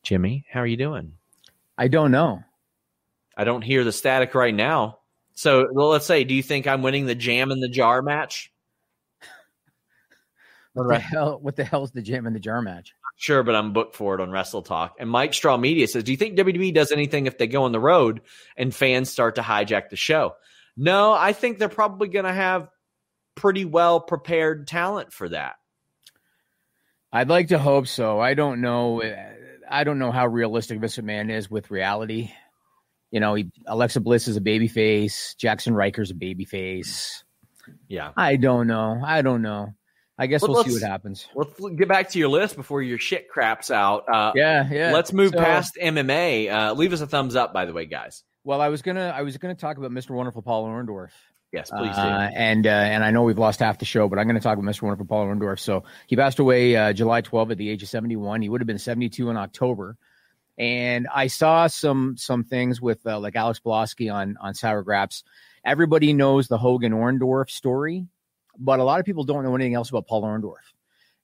[0.04, 1.14] Jimmy, how are you doing?
[1.76, 2.44] I don't know.
[3.36, 5.00] I don't hear the static right now.
[5.34, 8.54] So, well, let's say, do you think I'm winning the jam in the jar match?
[10.74, 11.40] What the hell?
[11.42, 12.94] What the hell's the jam in the jar match?
[13.16, 14.92] Sure, but I'm booked for it on WrestleTalk.
[15.00, 17.72] And Mike Straw Media says, "Do you think WWE does anything if they go on
[17.72, 18.22] the road
[18.56, 20.36] and fans start to hijack the show?"
[20.78, 22.70] No, I think they're probably going to have
[23.36, 25.56] pretty well prepared talent for that.
[27.12, 28.20] I'd like to hope so.
[28.20, 29.02] I don't know.
[29.70, 32.32] I don't know how realistic Vince Man is with reality.
[33.12, 35.36] You know, he, Alexa Bliss is a baby face.
[35.42, 37.24] Jaxson Ryker's a baby face.
[37.88, 38.12] Yeah.
[38.18, 39.02] I don't know.
[39.04, 39.74] I don't know.
[40.18, 41.28] I guess we'll see what happens.
[41.36, 44.06] Let's get back to your list before your shit craps out.
[44.08, 44.92] Uh, yeah, yeah.
[44.94, 46.52] Let's move so, past MMA.
[46.52, 48.24] Uh, leave us a thumbs up, by the way, guys.
[48.46, 50.12] Well, I was gonna, I was gonna talk about Mr.
[50.12, 51.12] Wonderful Paul Orndorff.
[51.56, 52.02] Yes, please do.
[52.02, 54.42] Uh, and uh, and I know we've lost half the show, but I'm going to
[54.42, 54.82] talk about Mr.
[54.82, 55.60] Wonderful Paul Orndorff.
[55.60, 58.42] So he passed away uh, July 12 at the age of 71.
[58.42, 59.96] He would have been 72 in October.
[60.58, 65.24] And I saw some some things with uh, like Alex Blosky on on Sour Graps.
[65.64, 68.06] Everybody knows the Hogan Orndorff story,
[68.60, 70.74] but a lot of people don't know anything else about Paul Orndorff.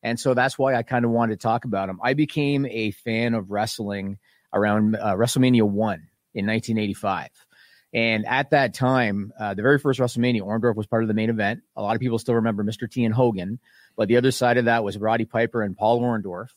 [0.01, 1.99] And so that's why I kind of wanted to talk about him.
[2.01, 4.17] I became a fan of wrestling
[4.53, 7.29] around uh, WrestleMania 1 in 1985.
[7.93, 11.29] And at that time, uh, the very first WrestleMania, Orndorff was part of the main
[11.29, 11.61] event.
[11.75, 12.89] A lot of people still remember Mr.
[12.89, 13.59] T and Hogan,
[13.97, 16.49] but the other side of that was Roddy Piper and Paul Orndorff.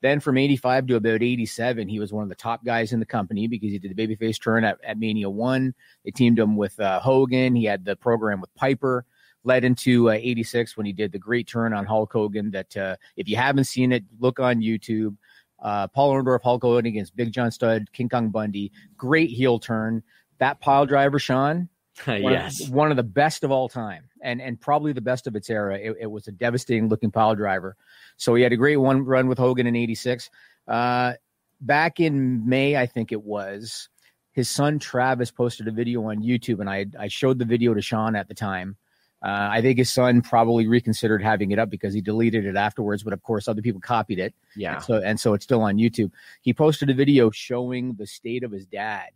[0.00, 3.06] Then from 85 to about 87, he was one of the top guys in the
[3.06, 5.74] company because he did the babyface turn at, at Mania 1.
[6.04, 7.56] They teamed him with uh, Hogan.
[7.56, 9.04] He had the program with Piper
[9.44, 12.52] led into uh, 86 when he did the great turn on Hulk Hogan.
[12.52, 15.16] That uh, if you haven't seen it, look on YouTube.
[15.60, 18.72] Uh, Paul Orndorff, Hulk Hogan against Big John Studd, King Kong Bundy.
[18.96, 20.02] Great heel turn.
[20.38, 21.68] That pile driver, Sean.
[22.06, 25.26] One yes, of, one of the best of all time, and and probably the best
[25.26, 25.76] of its era.
[25.76, 27.74] It, it, was a devastating looking pile driver.
[28.16, 30.30] So he had a great one run with Hogan in '86.
[30.68, 31.14] Uh,
[31.60, 33.88] back in May, I think it was.
[34.30, 37.82] His son Travis posted a video on YouTube, and I I showed the video to
[37.82, 38.76] Sean at the time
[39.22, 43.02] uh, I think his son probably reconsidered having it up because he deleted it afterwards,
[43.02, 44.34] but of course other people copied it.
[44.54, 44.76] Yeah.
[44.76, 46.12] And so and so it's still on YouTube.
[46.40, 49.08] He posted a video showing the state of his dad.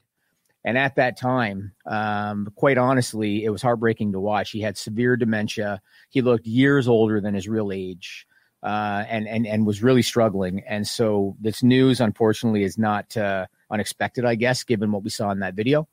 [0.65, 4.51] And at that time, um, quite honestly, it was heartbreaking to watch.
[4.51, 5.81] He had severe dementia.
[6.11, 8.27] He looked years older than his real age,
[8.63, 10.63] uh, and and and was really struggling.
[10.69, 15.31] And so this news, unfortunately, is not uh, unexpected, I guess, given what we saw
[15.33, 15.89] in that video.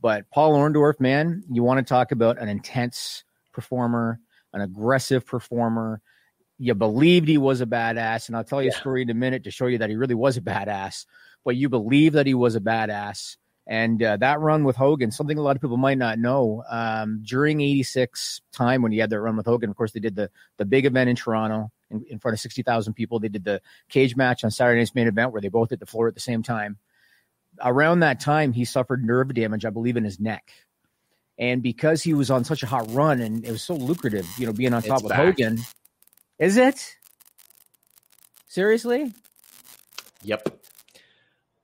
[0.00, 4.20] But Paul Orndorff, man, you want to talk about an intense performer,
[4.52, 6.00] an aggressive performer.
[6.58, 8.76] You believed he was a badass, and I'll tell you yeah.
[8.76, 11.06] a story in a minute to show you that he really was a badass.
[11.44, 13.36] But you believe that he was a badass,
[13.66, 16.62] and uh, that run with Hogan, something a lot of people might not know.
[16.68, 20.16] Um, during '86 time when he had that run with Hogan, of course, they did
[20.16, 23.20] the the big event in Toronto in, in front of sixty thousand people.
[23.20, 25.86] They did the cage match on Saturday night's main event where they both hit the
[25.86, 26.78] floor at the same time.
[27.62, 30.52] Around that time, he suffered nerve damage, I believe, in his neck.
[31.40, 34.46] And because he was on such a hot run and it was so lucrative, you
[34.46, 35.18] know, being on top it's of back.
[35.18, 35.58] Hogan.
[36.38, 36.96] Is it?
[38.46, 39.12] Seriously?
[40.22, 40.62] Yep.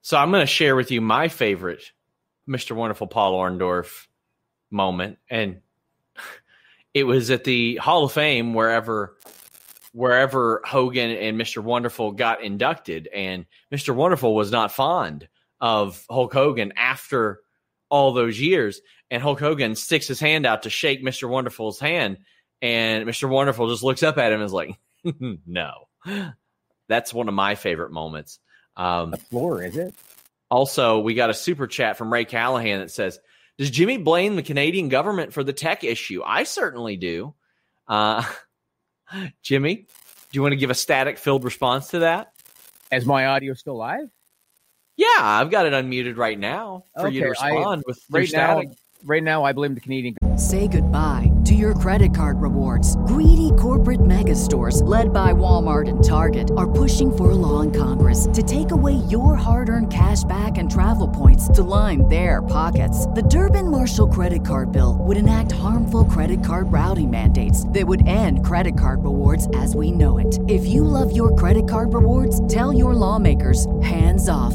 [0.00, 1.92] So I'm going to share with you my favorite
[2.48, 2.74] Mr.
[2.74, 4.06] Wonderful Paul Orndorff
[4.70, 5.18] moment.
[5.28, 5.60] And
[6.94, 9.16] it was at the Hall of Fame wherever
[9.92, 11.62] wherever Hogan and Mr.
[11.62, 13.08] Wonderful got inducted.
[13.14, 13.94] And Mr.
[13.94, 15.28] Wonderful was not fond
[15.60, 17.40] of Hulk Hogan after
[17.88, 18.80] all those years.
[19.10, 21.28] And Hulk Hogan sticks his hand out to shake Mr.
[21.28, 22.18] Wonderful's hand.
[22.62, 23.28] And Mr.
[23.28, 24.78] Wonderful just looks up at him and is like,
[25.46, 25.88] no.
[26.88, 28.38] That's one of my favorite moments.
[28.76, 29.94] Um, the floor, is it?
[30.50, 33.18] Also, we got a super chat from Ray Callahan that says,
[33.58, 36.22] Does Jimmy blame the Canadian government for the tech issue?
[36.24, 37.34] I certainly do.
[37.88, 38.24] Uh,
[39.42, 39.84] Jimmy, do
[40.32, 42.32] you want to give a static filled response to that?
[42.92, 44.08] Is my audio still live?
[44.96, 48.32] Yeah, I've got it unmuted right now for okay, you to respond I, with right
[48.32, 48.62] now.
[49.04, 50.16] Right now, I blame the Canadian.
[50.36, 52.96] Say goodbye to your credit card rewards.
[53.06, 57.70] Greedy corporate mega stores, led by Walmart and Target, are pushing for a law in
[57.70, 63.06] Congress to take away your hard-earned cash back and travel points to line their pockets.
[63.08, 68.06] The Durbin Marshall credit card bill would enact harmful credit card routing mandates that would
[68.08, 70.38] end credit card rewards as we know it.
[70.48, 74.54] If you love your credit card rewards, tell your lawmakers hands off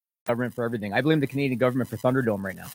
[0.25, 0.93] government for everything.
[0.93, 2.67] I blame the Canadian government for Thunderdome right now.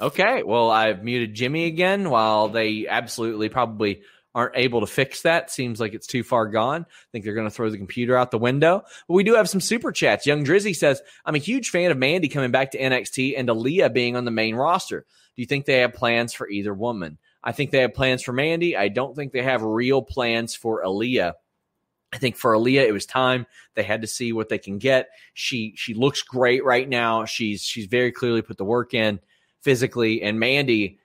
[0.00, 4.02] Okay, well, I've muted Jimmy again while they absolutely probably
[4.34, 5.50] aren't able to fix that.
[5.50, 6.86] Seems like it's too far gone.
[6.88, 8.82] I think they're going to throw the computer out the window.
[9.06, 10.26] But we do have some super chats.
[10.26, 13.92] Young Drizzy says, I'm a huge fan of Mandy coming back to NXT and Aliyah
[13.92, 15.06] being on the main roster.
[15.36, 17.18] Do you think they have plans for either woman?
[17.42, 18.76] I think they have plans for Mandy.
[18.76, 21.34] I don't think they have real plans for Aliyah.
[22.14, 23.44] I think for Aliyah, it was time.
[23.74, 25.10] They had to see what they can get.
[25.34, 27.24] She she looks great right now.
[27.24, 29.18] She's she's very clearly put the work in
[29.62, 30.22] physically.
[30.22, 31.00] And Mandy,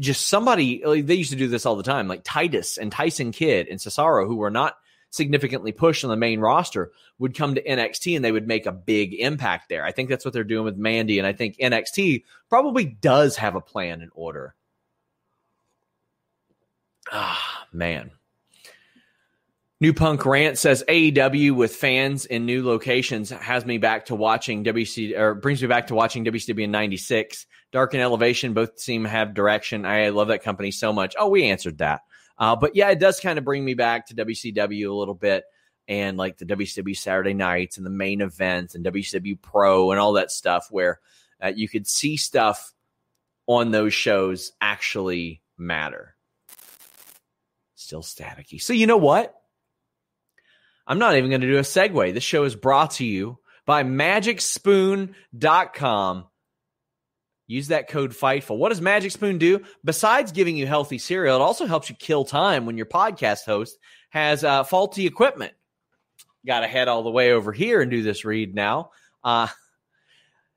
[0.00, 3.68] just somebody they used to do this all the time, like Titus and Tyson Kidd
[3.68, 4.76] and Cesaro, who were not
[5.10, 8.72] significantly pushed on the main roster, would come to NXT and they would make a
[8.72, 9.84] big impact there.
[9.84, 13.54] I think that's what they're doing with Mandy, and I think NXT probably does have
[13.54, 14.56] a plan in order.
[17.12, 18.10] Ah, man.
[19.78, 24.64] New Punk Rant says AEW with fans in new locations has me back to watching
[24.64, 27.46] WC or brings me back to watching WCW in '96.
[27.72, 29.84] Dark and Elevation both seem to have direction.
[29.84, 31.14] I love that company so much.
[31.18, 32.00] Oh, we answered that.
[32.38, 35.44] Uh, but yeah, it does kind of bring me back to WCW a little bit
[35.88, 40.14] and like the WCW Saturday nights and the main events and WCW Pro and all
[40.14, 41.00] that stuff where
[41.42, 42.72] uh, you could see stuff
[43.46, 46.14] on those shows actually matter.
[47.74, 48.60] Still staticky.
[48.60, 49.34] So you know what?
[50.86, 52.12] I'm not even going to do a segue.
[52.14, 56.26] This show is brought to you by magicspoon.com.
[57.48, 58.58] Use that code FIGHTFUL.
[58.58, 59.60] What does Magic Spoon do?
[59.84, 63.78] Besides giving you healthy cereal, it also helps you kill time when your podcast host
[64.10, 65.52] has uh, faulty equipment.
[66.44, 68.90] Got to head all the way over here and do this read now.
[69.22, 69.46] Uh,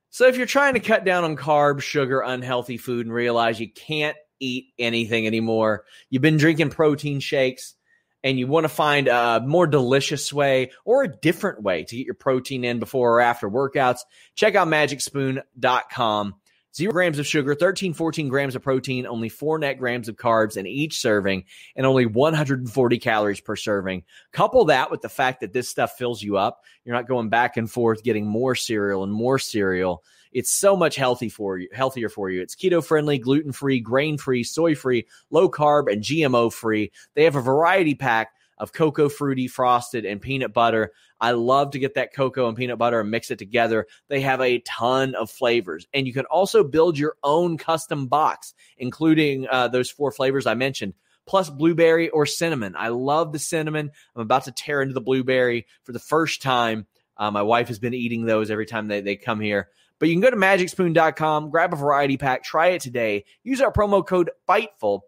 [0.09, 3.71] so, if you're trying to cut down on carbs, sugar, unhealthy food, and realize you
[3.71, 7.75] can't eat anything anymore, you've been drinking protein shakes,
[8.23, 12.05] and you want to find a more delicious way or a different way to get
[12.05, 13.99] your protein in before or after workouts,
[14.35, 16.35] check out magicspoon.com.
[16.75, 20.55] Zero grams of sugar, 13, 14 grams of protein, only four net grams of carbs
[20.55, 24.03] in each serving, and only 140 calories per serving.
[24.33, 26.61] Couple that with the fact that this stuff fills you up.
[26.85, 30.03] You're not going back and forth getting more cereal and more cereal.
[30.31, 32.41] It's so much healthy for you, healthier for you.
[32.41, 36.91] It's keto friendly, gluten free, grain free, soy free, low carb, and GMO free.
[37.15, 40.91] They have a variety pack of cocoa fruity frosted and peanut butter.
[41.19, 43.87] I love to get that cocoa and peanut butter and mix it together.
[44.09, 48.53] They have a ton of flavors, and you can also build your own custom box,
[48.77, 50.93] including uh, those four flavors I mentioned.
[51.25, 52.75] Plus blueberry or cinnamon.
[52.75, 53.91] I love the cinnamon.
[54.15, 56.87] I'm about to tear into the blueberry for the first time.
[57.17, 59.69] Uh, my wife has been eating those every time they, they come here.
[59.99, 63.25] But you can go to magicspoon.com, grab a variety pack, try it today.
[63.43, 65.01] Use our promo code FIGHTFUL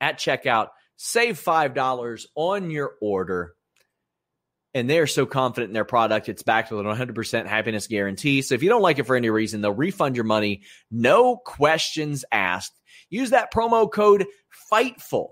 [0.00, 0.68] at checkout.
[0.96, 3.54] Save $5 on your order.
[4.74, 8.42] And they're so confident in their product, it's backed with an 100% happiness guarantee.
[8.42, 10.62] So if you don't like it for any reason, they'll refund your money.
[10.90, 12.78] No questions asked.
[13.08, 14.26] Use that promo code
[14.70, 15.28] FIGHTFUL.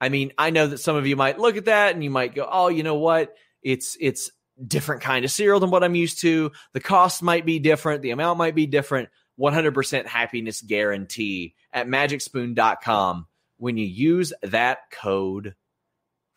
[0.00, 2.34] I mean, I know that some of you might look at that and you might
[2.34, 3.34] go, "Oh, you know what?
[3.62, 4.30] It's it's
[4.66, 6.52] different kind of cereal than what I'm used to.
[6.72, 9.08] The cost might be different, the amount might be different.
[9.38, 13.26] 100% happiness guarantee at magicspoon.com
[13.56, 15.54] when you use that code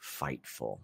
[0.02, 0.80] FIGHTFUL.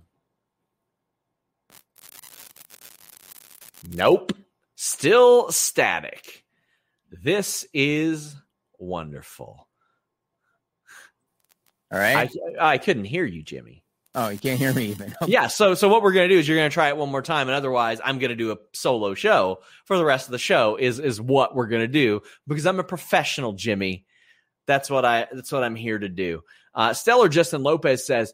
[3.91, 4.33] Nope.
[4.75, 6.43] Still static.
[7.11, 8.35] This is
[8.79, 9.67] wonderful.
[11.91, 12.29] All right.
[12.59, 13.82] I, I couldn't hear you, Jimmy.
[14.15, 15.15] Oh, you can't hear me even.
[15.27, 15.47] yeah.
[15.47, 17.55] So, so what we're gonna do is you're gonna try it one more time, and
[17.55, 20.75] otherwise, I'm gonna do a solo show for the rest of the show.
[20.75, 24.05] Is is what we're gonna do because I'm a professional, Jimmy.
[24.67, 25.27] That's what I.
[25.31, 26.41] That's what I'm here to do.
[26.75, 28.33] Uh, Stellar Justin Lopez says,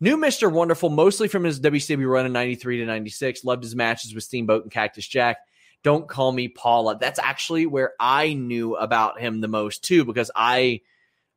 [0.00, 3.44] "New Mister Wonderful, mostly from his WCW run in '93 to '96.
[3.44, 5.38] Loved his matches with Steamboat and Cactus Jack.
[5.82, 6.98] Don't call me Paula.
[6.98, 10.80] That's actually where I knew about him the most too, because I,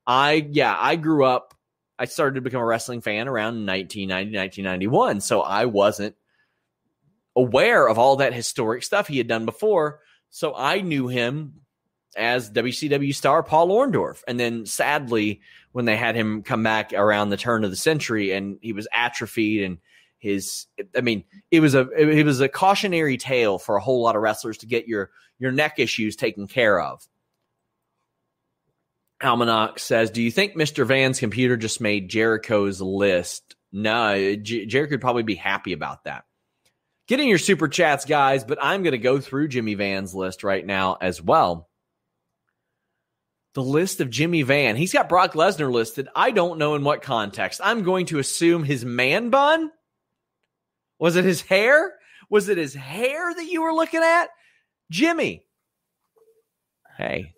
[0.05, 1.53] I yeah, I grew up.
[1.97, 5.21] I started to become a wrestling fan around 1990, 1991.
[5.21, 6.15] So I wasn't
[7.35, 9.99] aware of all that historic stuff he had done before.
[10.29, 11.61] So I knew him
[12.15, 14.23] as WCW star Paul Orndorff.
[14.27, 15.41] And then sadly,
[15.71, 18.87] when they had him come back around the turn of the century and he was
[18.93, 19.77] atrophied and
[20.19, 24.15] his I mean, it was a it was a cautionary tale for a whole lot
[24.15, 27.05] of wrestlers to get your your neck issues taken care of.
[29.23, 30.85] Almanac says, "Do you think Mr.
[30.85, 36.25] Van's computer just made Jericho's list?" No, J- Jericho would probably be happy about that.
[37.07, 40.65] Getting your super chats, guys, but I'm going to go through Jimmy Van's list right
[40.65, 41.69] now as well
[43.53, 44.75] the list of Jimmy Van.
[44.75, 46.09] He's got Brock Lesnar listed.
[46.15, 47.61] I don't know in what context.
[47.63, 49.71] I'm going to assume his man bun.
[50.99, 51.93] Was it his hair?
[52.29, 54.29] Was it his hair that you were looking at?
[54.89, 55.45] Jimmy.
[56.97, 57.33] Hey.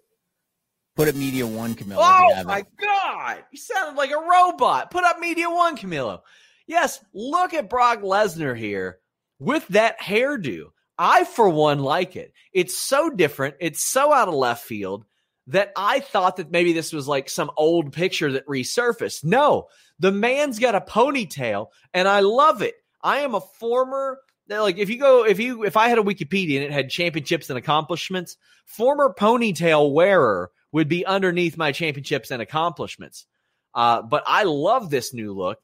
[0.96, 1.98] Put up Media One, Camilo.
[2.00, 2.68] Oh my it.
[2.80, 3.44] God.
[3.52, 4.92] You sounded like a robot.
[4.92, 6.22] Put up Media One, Camilo.
[6.68, 9.00] Yes, look at Brock Lesnar here
[9.40, 10.68] with that hairdo.
[10.98, 12.32] I, for one, like it.
[12.54, 13.56] It's so different.
[13.60, 15.06] It's so out of left field
[15.48, 19.24] that I thought that maybe this was like some old picture that resurfaced.
[19.24, 19.68] No,
[20.00, 22.76] the man's got a ponytail and I love it.
[23.02, 26.58] I am a former like if you go if you if I had a Wikipedia
[26.58, 32.42] and it had championships and accomplishments, former ponytail wearer would be underneath my championships and
[32.42, 33.26] accomplishments.
[33.74, 35.60] Uh, but I love this new look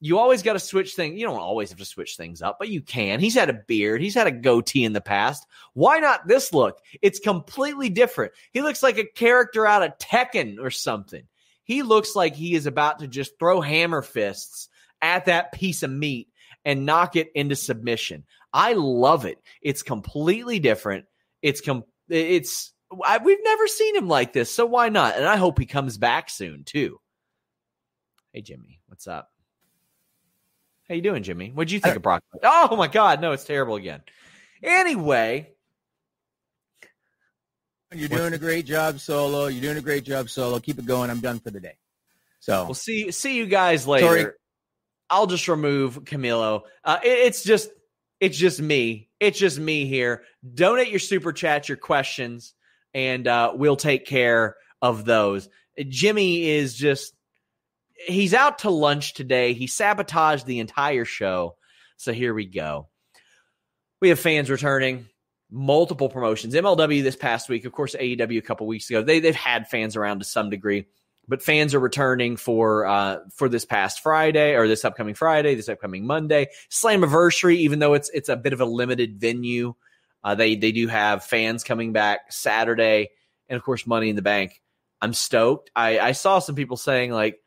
[0.00, 1.18] you always got to switch things.
[1.18, 3.18] You don't always have to switch things up, but you can.
[3.18, 5.46] He's had a beard, he's had a goatee in the past.
[5.72, 6.78] Why not this look?
[7.00, 8.32] It's completely different.
[8.52, 11.24] He looks like a character out of Tekken or something.
[11.64, 14.68] He looks like he is about to just throw hammer fists
[15.02, 16.28] at that piece of meat
[16.64, 18.24] and knock it into submission.
[18.52, 19.38] I love it.
[19.62, 21.06] It's completely different.
[21.42, 22.72] It's com- it's
[23.04, 25.16] I, we've never seen him like this, so why not?
[25.16, 27.00] And I hope he comes back soon too.
[28.32, 29.30] Hey Jimmy, what's up?
[30.88, 31.50] How you doing, Jimmy?
[31.50, 32.22] What'd you think of Brock?
[32.42, 34.02] Oh my God, no, it's terrible again.
[34.62, 35.50] Anyway,
[37.92, 39.46] you're doing a great job solo.
[39.46, 40.58] You're doing a great job solo.
[40.60, 41.10] Keep it going.
[41.10, 41.76] I'm done for the day.
[42.40, 43.10] So we'll see.
[43.10, 44.06] See you guys later.
[44.06, 44.32] Sorry.
[45.08, 46.62] I'll just remove Camilo.
[46.84, 47.70] Uh, it, it's just,
[48.20, 49.08] it's just me.
[49.20, 50.24] It's just me here.
[50.54, 52.54] Donate your super chat, your questions,
[52.96, 55.50] and uh, we'll take care of those.
[55.86, 57.14] Jimmy is just
[58.06, 59.52] he's out to lunch today.
[59.52, 61.56] He sabotaged the entire show.
[61.98, 62.88] So here we go.
[64.00, 65.06] We have fans returning,
[65.50, 66.54] multiple promotions.
[66.54, 69.02] MLW this past week, of course, AEW a couple weeks ago.
[69.02, 70.86] They they've had fans around to some degree,
[71.28, 75.68] but fans are returning for uh for this past Friday or this upcoming Friday, this
[75.68, 76.48] upcoming Monday.
[76.70, 79.74] Slammiversary, even though it's it's a bit of a limited venue.
[80.26, 83.10] Uh, they they do have fans coming back Saturday,
[83.48, 84.60] and of course, Money in the Bank.
[85.00, 85.70] I'm stoked.
[85.76, 87.40] I, I saw some people saying like,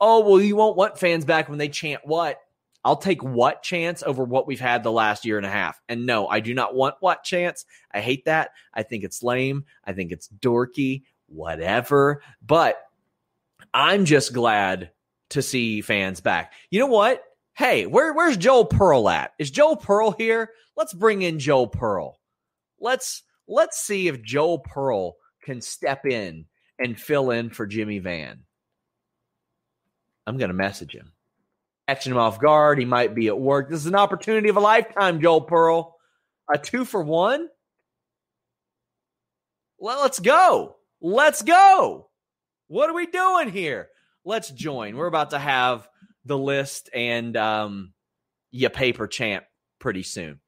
[0.00, 2.38] oh, well, you won't want fans back when they chant what?
[2.84, 5.80] I'll take what chance over what we've had the last year and a half.
[5.88, 7.64] And no, I do not want what chance.
[7.90, 8.50] I hate that.
[8.72, 9.64] I think it's lame.
[9.84, 12.22] I think it's dorky, whatever.
[12.46, 12.80] But
[13.74, 14.92] I'm just glad
[15.30, 16.52] to see fans back.
[16.70, 17.24] You know what?
[17.54, 19.32] Hey, where, where's Joel Pearl at?
[19.40, 20.50] Is Joel Pearl here?
[20.76, 22.19] Let's bring in Joel Pearl.
[22.80, 26.46] Let's let's see if Joel Pearl can step in
[26.78, 28.40] and fill in for Jimmy Van.
[30.26, 31.12] I'm going to message him.
[31.88, 32.78] Catching him off guard.
[32.78, 33.68] He might be at work.
[33.68, 35.96] This is an opportunity of a lifetime, Joel Pearl.
[36.52, 37.48] A two for one.
[39.78, 40.76] Well, let's go.
[41.00, 42.08] Let's go.
[42.68, 43.88] What are we doing here?
[44.24, 44.96] Let's join.
[44.96, 45.88] We're about to have
[46.24, 47.92] the list and um,
[48.50, 49.44] your paper champ
[49.78, 50.40] pretty soon.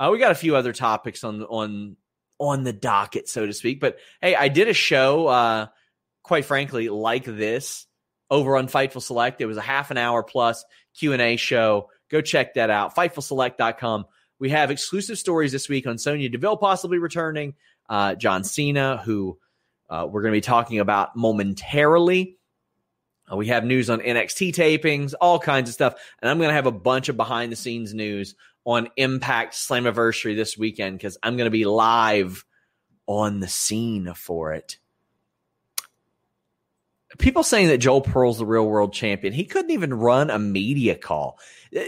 [0.00, 1.96] Uh, we got a few other topics on on
[2.38, 3.80] on the docket, so to speak.
[3.80, 5.66] But hey, I did a show, uh,
[6.22, 7.86] quite frankly, like this
[8.30, 9.42] over on Fightful Select.
[9.42, 10.64] It was a half an hour plus
[10.96, 11.90] Q&A show.
[12.10, 12.96] Go check that out.
[12.96, 14.06] FightfulSelect.com.
[14.38, 17.54] We have exclusive stories this week on Sonya Deville possibly returning,
[17.90, 19.38] uh, John Cena, who
[19.90, 22.38] uh, we're going to be talking about momentarily.
[23.30, 25.94] Uh, we have news on NXT tapings, all kinds of stuff.
[26.22, 28.34] And I'm going to have a bunch of behind the scenes news
[28.64, 32.44] on Impact Slammiversary this weekend because I'm going to be live
[33.06, 34.78] on the scene for it.
[37.18, 39.34] People saying that Joel Pearl's the real world champion.
[39.34, 41.40] He couldn't even run a media call.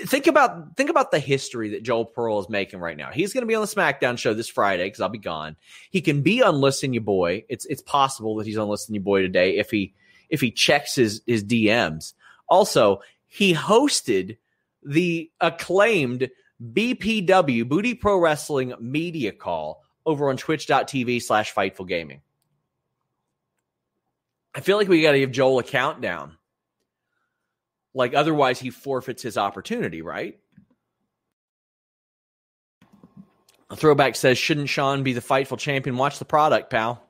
[0.05, 3.11] Think about think about the history that Joel Pearl is making right now.
[3.13, 5.57] He's going to be on the SmackDown show this Friday because I'll be gone.
[5.91, 7.45] He can be on Listen You Boy.
[7.49, 9.95] It's it's possible that he's on Listen You Boy today if he
[10.29, 12.15] if he checks his his DMs.
[12.49, 14.39] Also, he hosted
[14.83, 16.31] the acclaimed
[16.63, 22.21] BPW Booty Pro Wrestling media call over on twitch.tv slash fightful gaming.
[24.55, 26.37] I feel like we got to give Joel a countdown.
[27.95, 30.39] Like, otherwise, he forfeits his opportunity, right?
[33.71, 35.97] A throwback says, Shouldn't Sean be the Fightful champion?
[35.97, 37.03] Watch the product, pal.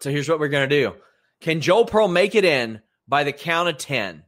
[0.00, 0.94] So here's what we're going to do
[1.40, 4.24] Can Joel Pearl make it in by the count of 10?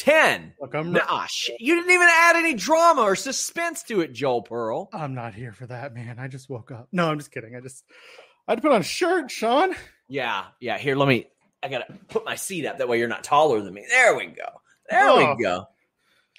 [0.00, 0.54] 10.
[0.60, 1.60] Look, I'm nah, shit.
[1.60, 4.88] You didn't even add any drama or suspense to it, Joel Pearl.
[4.92, 6.18] I'm not here for that, man.
[6.18, 6.88] I just woke up.
[6.90, 7.54] No, I'm just kidding.
[7.54, 7.84] I just
[8.48, 9.74] I had to put on a shirt, Sean.
[10.08, 10.78] Yeah, yeah.
[10.78, 11.26] Here, let me.
[11.62, 12.78] I gotta put my seat up.
[12.78, 13.84] That way, you're not taller than me.
[13.90, 14.46] There we go.
[14.88, 15.34] There Oh.
[15.36, 15.66] we go.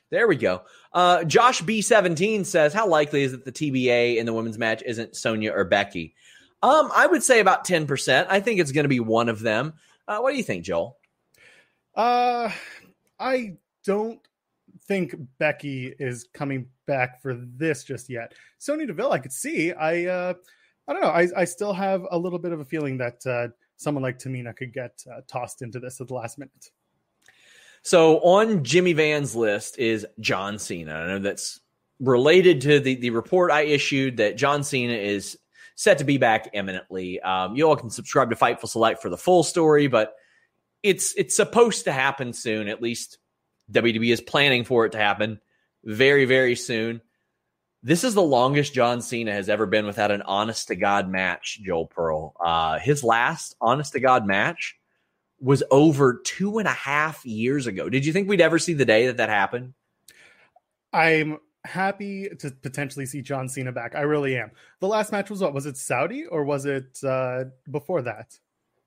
[0.10, 0.64] There we go.
[0.92, 5.16] Uh, Josh B17 says, "How likely is it the TBA in the women's match isn't
[5.16, 6.16] Sonya or Becky?"
[6.64, 8.28] Um, I would say about ten percent.
[8.32, 9.74] I think it's going to be one of them.
[10.08, 10.98] Uh, what do you think, Joel?
[11.96, 12.50] Uh
[13.22, 14.20] I don't
[14.88, 18.34] think Becky is coming back for this just yet.
[18.58, 19.72] Sonya Deville, I could see.
[19.72, 20.34] I uh
[20.88, 21.10] I don't know.
[21.10, 24.54] I, I still have a little bit of a feeling that uh, someone like Tamina
[24.56, 26.72] could get uh, tossed into this at the last minute.
[27.84, 30.94] So on Jimmy Van's list is John Cena.
[30.94, 31.62] I know that's
[32.00, 35.38] related to the, the report I issued that John Cena is
[35.76, 37.20] set to be back imminently.
[37.22, 40.16] Um, you all can subscribe to Fightful Select for the full story, but
[40.84, 42.68] it's it's supposed to happen soon.
[42.68, 43.18] At least
[43.72, 45.40] WWE is planning for it to happen
[45.84, 47.02] very very soon.
[47.84, 51.60] This is the longest John Cena has ever been without an honest to God match.
[51.64, 54.78] Joel Pearl, uh, his last honest to God match
[55.40, 57.90] was over two and a half years ago.
[57.90, 59.74] Did you think we'd ever see the day that that happened?
[60.94, 63.96] I'm happy to potentially see John Cena back.
[63.96, 64.52] I really am.
[64.80, 65.54] The last match was what?
[65.54, 68.38] Was it Saudi or was it uh, before that?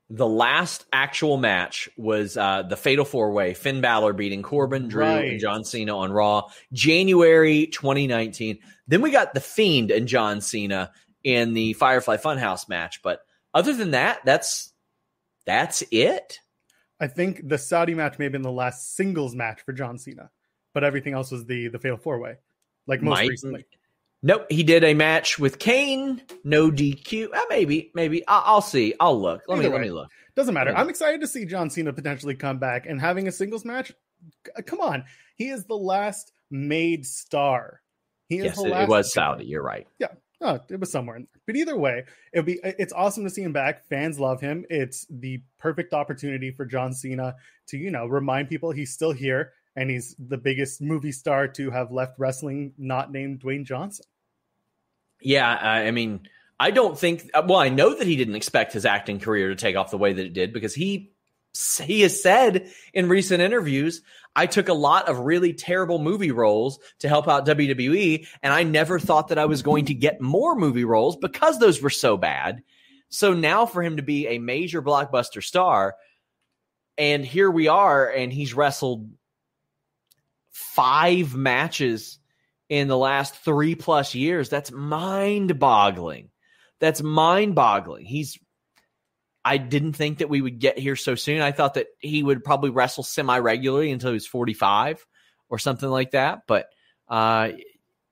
[0.09, 5.03] The last actual match was uh, the Fatal Four Way: Finn Balor beating Corbin, Drew,
[5.03, 5.31] Right.
[5.31, 8.59] and John Cena on Raw, January 2019.
[8.87, 10.91] Then we got the Fiend and John Cena
[11.23, 13.01] in the Firefly Funhouse match.
[13.01, 13.21] But
[13.53, 14.71] other than that, that's
[15.47, 16.39] that's it.
[16.99, 20.29] I think the Saudi match may have been the last singles match for John Cena,
[20.73, 22.35] but everything else was the the fatal four way,
[22.85, 23.65] like most Might- recently.
[24.27, 27.27] Nope, he did a match with Kane, no DQ.
[27.31, 28.95] Uh, maybe, maybe I'll, I'll see.
[28.99, 29.43] I'll look.
[29.47, 30.09] Let me Either let me look.
[30.35, 30.71] Doesn't matter.
[30.71, 30.81] Yeah.
[30.81, 33.93] I'm excited to see John Cena potentially come back and having a singles match.
[34.47, 35.03] c- Come on,
[35.35, 37.81] he is the last made star.
[38.27, 39.21] He is Yes, the it, last it was guy.
[39.21, 39.45] Saudi.
[39.45, 39.85] You're right.
[40.41, 41.21] Oh, it was somewhere.
[41.45, 42.03] But either way,
[42.33, 43.87] it'll be it's awesome to see him back.
[43.87, 44.65] Fans love him.
[44.71, 47.35] It's the perfect opportunity for John Cena
[47.67, 51.69] to, you know, remind people he's still here and he's the biggest movie star to
[51.69, 54.05] have left wrestling not named Dwayne Johnson.
[55.21, 56.27] Yeah, I mean,
[56.59, 57.29] I don't think.
[57.33, 59.97] uh, Well, I know that he didn't expect his acting career to take off the
[59.97, 61.11] way that it did because he
[61.83, 64.01] he has said in recent interviews,
[64.35, 68.63] I took a lot of really terrible movie roles to help out WWE, and I
[68.63, 72.17] never thought that I was going to get more movie roles because those were so
[72.17, 72.61] bad.
[73.09, 75.95] So now for him to be a major blockbuster star,
[76.97, 79.09] and here we are, and he's wrestled
[80.51, 82.19] five matches
[82.69, 84.49] in the last three plus years.
[84.49, 86.29] That's mind boggling.
[86.79, 88.05] That's mind boggling.
[88.05, 88.37] He's,
[89.43, 91.41] I didn't think that we would get here so soon.
[91.41, 95.05] I thought that he would probably wrestle semi regularly until he was 45
[95.49, 96.41] or something like that.
[96.47, 96.67] But
[97.07, 97.49] uh,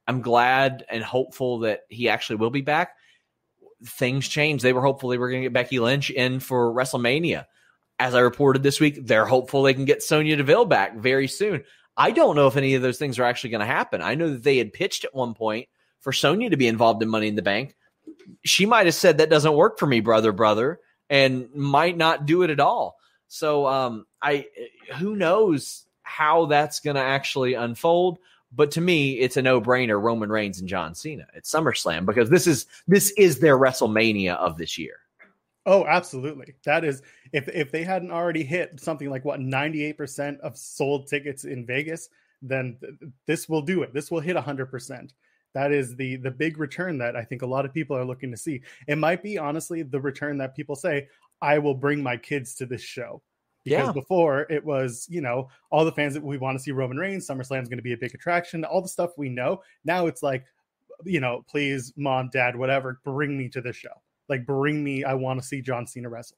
[0.08, 2.92] I'm glad and hopeful that he actually will be back.
[3.86, 4.64] Things changed.
[4.64, 7.46] They were hopeful they were going to get Becky Lynch in for WrestleMania.
[8.00, 11.64] As I reported this week, they're hopeful they can get Sonya Deville back very soon.
[11.96, 14.02] I don't know if any of those things are actually going to happen.
[14.02, 15.68] I know that they had pitched at one point
[16.00, 17.76] for Sonya to be involved in Money in the Bank.
[18.44, 20.80] She might have said that doesn't work for me, brother, brother,
[21.10, 22.98] and might not do it at all.
[23.28, 24.48] So, um, I
[24.98, 28.20] who knows how that's going to actually unfold.
[28.56, 30.00] But to me, it's a no-brainer.
[30.00, 34.58] Roman Reigns and John Cena at SummerSlam because this is this is their WrestleMania of
[34.58, 34.98] this year.
[35.66, 36.56] Oh, absolutely.
[36.66, 37.02] That is
[37.32, 42.10] if if they hadn't already hit something like what 98% of sold tickets in Vegas,
[42.42, 42.94] then th-
[43.28, 43.94] this will do it.
[43.94, 45.14] This will hit 100%.
[45.54, 48.32] That is the the big return that I think a lot of people are looking
[48.32, 48.62] to see.
[48.88, 51.08] It might be honestly the return that people say,
[51.42, 53.24] "I will bring my kids to this show."
[53.64, 53.94] Because Yeah.
[53.94, 57.26] before it was, you know, all the fans that we want to see Roman Reigns,
[57.26, 59.64] SummerSlam's going to be a big attraction, all the stuff we know.
[59.86, 60.46] Now it's like,
[61.06, 64.02] you know, please, mom, dad, whatever, bring me to this show.
[64.34, 65.04] Like, bring me.
[65.04, 66.38] I want to see John Cena wrestle.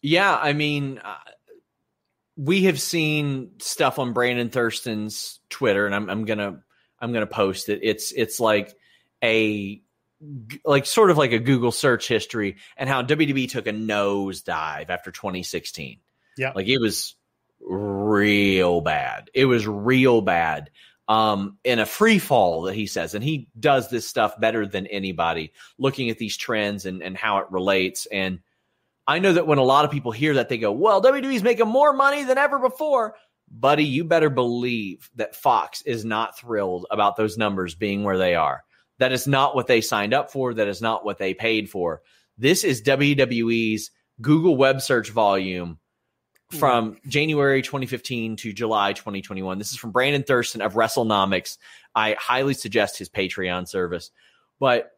[0.00, 1.14] Yeah, I mean, uh,
[2.36, 6.62] we have seen stuff on Brandon Thurston's Twitter, and I'm, I'm gonna
[6.98, 7.80] I'm gonna post it.
[7.82, 8.74] It's it's like
[9.22, 9.82] a
[10.64, 15.10] like sort of like a Google search history and how WWE took a nosedive after
[15.10, 15.98] 2016.
[16.38, 16.52] Yeah.
[16.54, 17.14] like it was
[17.60, 19.30] real bad.
[19.34, 20.70] It was real bad.
[21.08, 24.86] Um, in a free fall that he says, and he does this stuff better than
[24.86, 28.06] anybody, looking at these trends and, and how it relates.
[28.06, 28.38] And
[29.06, 31.68] I know that when a lot of people hear that, they go, Well, WWE's making
[31.68, 33.16] more money than ever before.
[33.50, 38.34] Buddy, you better believe that Fox is not thrilled about those numbers being where they
[38.34, 38.64] are.
[38.98, 40.54] That is not what they signed up for.
[40.54, 42.02] That is not what they paid for.
[42.38, 43.90] This is WWE's
[44.20, 45.78] Google web search volume
[46.58, 49.58] from January 2015 to July 2021.
[49.58, 51.58] This is from Brandon Thurston of WrestleNomics.
[51.94, 54.10] I highly suggest his Patreon service.
[54.60, 54.92] But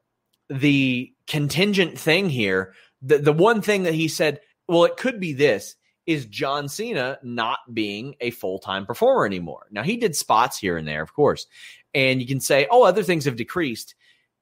[0.48, 5.32] the contingent thing here, the, the one thing that he said, well, it could be
[5.32, 5.76] this
[6.06, 9.66] is John Cena not being a full time performer anymore.
[9.70, 11.46] Now, he did spots here and there, of course.
[11.94, 13.94] And you can say, oh, other things have decreased,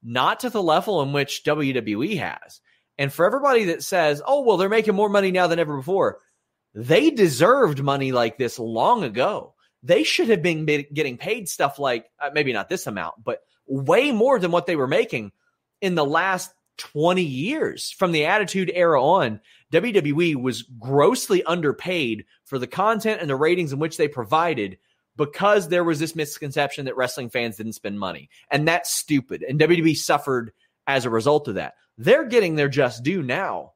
[0.03, 2.61] not to the level in which WWE has.
[2.99, 6.19] And for everybody that says, oh, well, they're making more money now than ever before,
[6.75, 9.55] they deserved money like this long ago.
[9.83, 14.13] They should have been getting paid stuff like uh, maybe not this amount, but way
[14.13, 15.33] more than what they were making
[15.81, 19.41] in the last 20 years from the Attitude Era on.
[19.73, 24.79] WWE was grossly underpaid for the content and the ratings in which they provided
[25.17, 28.31] because there was this misconception that wrestling fans didn't spend money.
[28.51, 29.43] And that's stupid.
[29.43, 30.53] And WWE suffered
[30.87, 31.75] as a result of that.
[31.99, 33.73] They're getting their just due now.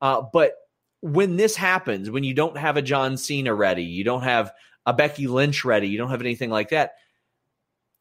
[0.00, 0.54] Uh, but
[1.00, 4.52] when this happens, when you don't have a John Cena ready, you don't have
[4.86, 6.94] a Becky Lynch ready, you don't have anything like that,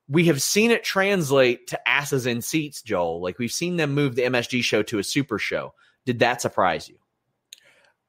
[0.08, 3.22] we have seen it translate to asses in seats, Joel.
[3.22, 5.74] Like we've seen them move the MSG show to a super show.
[6.06, 6.96] Did that surprise you?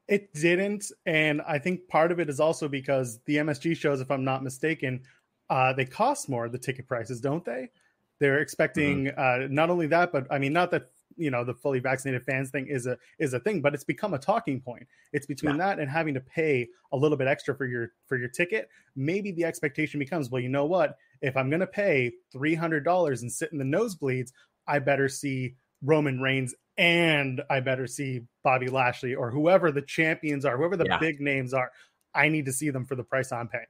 [0.08, 4.10] It didn't, and I think part of it is also because the MSG shows, if
[4.10, 5.02] I'm not mistaken,
[5.50, 7.70] uh, they cost more the ticket prices, don't they?
[8.18, 11.80] They're expecting uh, not only that, but I mean, not that you know the fully
[11.80, 14.86] vaccinated fans thing is a is a thing, but it's become a talking point.
[15.12, 18.28] It's between that and having to pay a little bit extra for your for your
[18.28, 18.68] ticket.
[18.96, 20.96] Maybe the expectation becomes, well, you know what?
[21.22, 24.32] If I'm going to pay three hundred dollars and sit in the nosebleeds,
[24.66, 30.44] I better see Roman Reigns and I better see Bobby Lashley or whoever the champions
[30.44, 30.98] are, whoever the Yeah.
[30.98, 31.70] big names are.
[32.14, 33.66] I need to see them for the price I'm paying.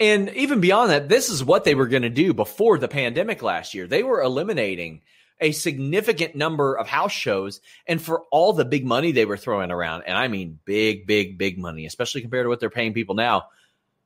[0.00, 3.42] And even beyond that, this is what they were going to do before the pandemic
[3.42, 3.86] last year.
[3.86, 5.02] They were eliminating
[5.40, 9.70] a significant number of house shows and for all the big money they were throwing
[9.70, 13.14] around, and I mean big, big, big money, especially compared to what they're paying people
[13.14, 13.46] now,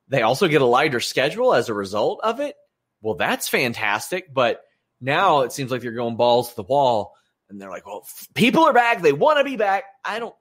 [0.07, 2.55] they also get a lighter schedule as a result of it.
[3.01, 4.33] Well, that's fantastic.
[4.33, 4.63] But
[5.01, 7.15] now it seems like they're going balls to the wall
[7.49, 9.01] and they're like, well, f- people are back.
[9.01, 9.83] They want to be back.
[10.03, 10.35] I don't,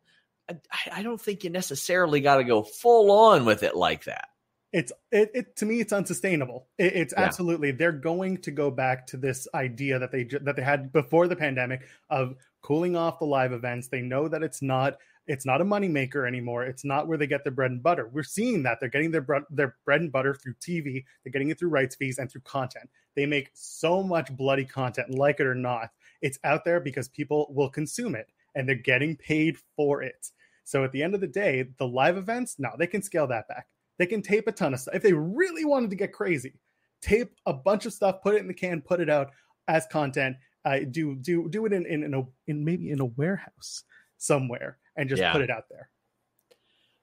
[0.48, 0.56] I,
[0.92, 4.28] I don't think you necessarily got to go full on with it like that.
[4.74, 6.66] It's it, it to me it's unsustainable.
[6.78, 7.22] It, it's Yeah.
[7.22, 11.28] absolutely they're going to go back to this idea that they that they had before
[11.28, 13.86] the pandemic of cooling off the live events.
[13.86, 14.98] They know that it's not
[15.28, 16.64] it's not a moneymaker anymore.
[16.64, 18.08] It's not where they get their bread and butter.
[18.08, 18.78] We're seeing that.
[18.80, 21.94] They're getting their bre- their bread and butter through tv they're getting it through rights
[21.94, 22.90] fees and through content.
[23.14, 25.90] They make so much bloody content like it or not.
[26.20, 30.32] It's out there because people will consume it and they're getting paid for it.
[30.64, 33.46] So at the end of the day the live events now they can scale that
[33.46, 33.68] back
[33.98, 34.94] they can tape a ton of stuff.
[34.94, 36.54] If they really wanted to get crazy,
[37.00, 39.30] tape a bunch of stuff, put it in the can, put it out
[39.68, 40.36] as content.
[40.64, 43.84] Uh, do do do it in in, in a in maybe in a warehouse
[44.18, 45.32] somewhere and just Yeah.
[45.32, 45.90] put it out there.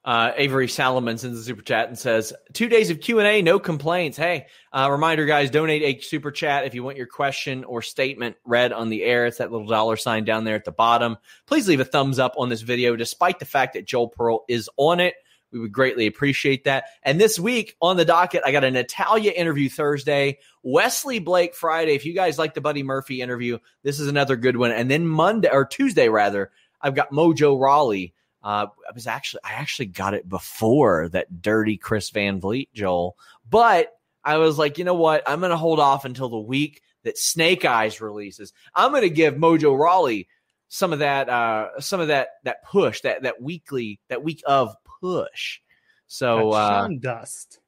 [0.04, 4.18] Uh, Avery Salomon sends a super chat and says, two days of Q&A, no complaints.
[4.18, 8.36] Hey, uh, reminder, guys, donate a super chat if you want your question or statement
[8.44, 9.28] read on the air.
[9.28, 11.18] It's that little dollar sign down there at the bottom.
[11.46, 14.68] Please leave a thumbs up on this video, despite the fact that Joel Pearl is
[14.76, 15.14] on it.
[15.52, 16.86] We would greatly appreciate that.
[17.04, 21.93] And this week on the docket, I got an Natalya interview Thursday, Wesley Blake Friday.
[21.93, 24.72] If you guys like the Buddy Murphy interview, this is another good one.
[24.72, 28.14] And then Monday or Tuesday rather, I've got Mojo Rawley.
[28.43, 33.16] Uh, I was actually I actually got it before that dirty Chris Van Vliet, Joel.
[33.49, 33.93] But
[34.24, 35.24] I was like, you know what?
[35.28, 38.54] I'm gonna hold off until the week that Snake Eyes releases.
[38.74, 40.28] I'm gonna give Mojo Rawley
[40.70, 44.76] some of that uh some of that that push, that that weekly, that week of
[45.02, 45.60] push.
[46.08, 47.60] So uh Sean Dust.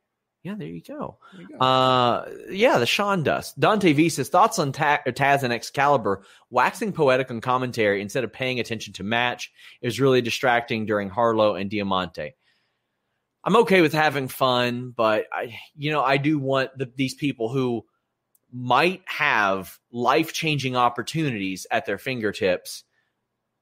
[0.44, 1.18] Yeah, there you go.
[1.32, 1.66] There you go.
[1.66, 3.58] Uh, yeah, the Sean Dust.
[3.58, 8.34] Dante V says thoughts on Ta- Taz and Excalibur waxing poetic on commentary instead of
[8.34, 12.36] paying attention to match is really distracting during Harlow and Diamante.
[13.46, 17.48] I'm okay with having fun, but I, you know, I do want the, these people
[17.48, 17.86] who
[18.52, 22.84] might have life changing opportunities at their fingertips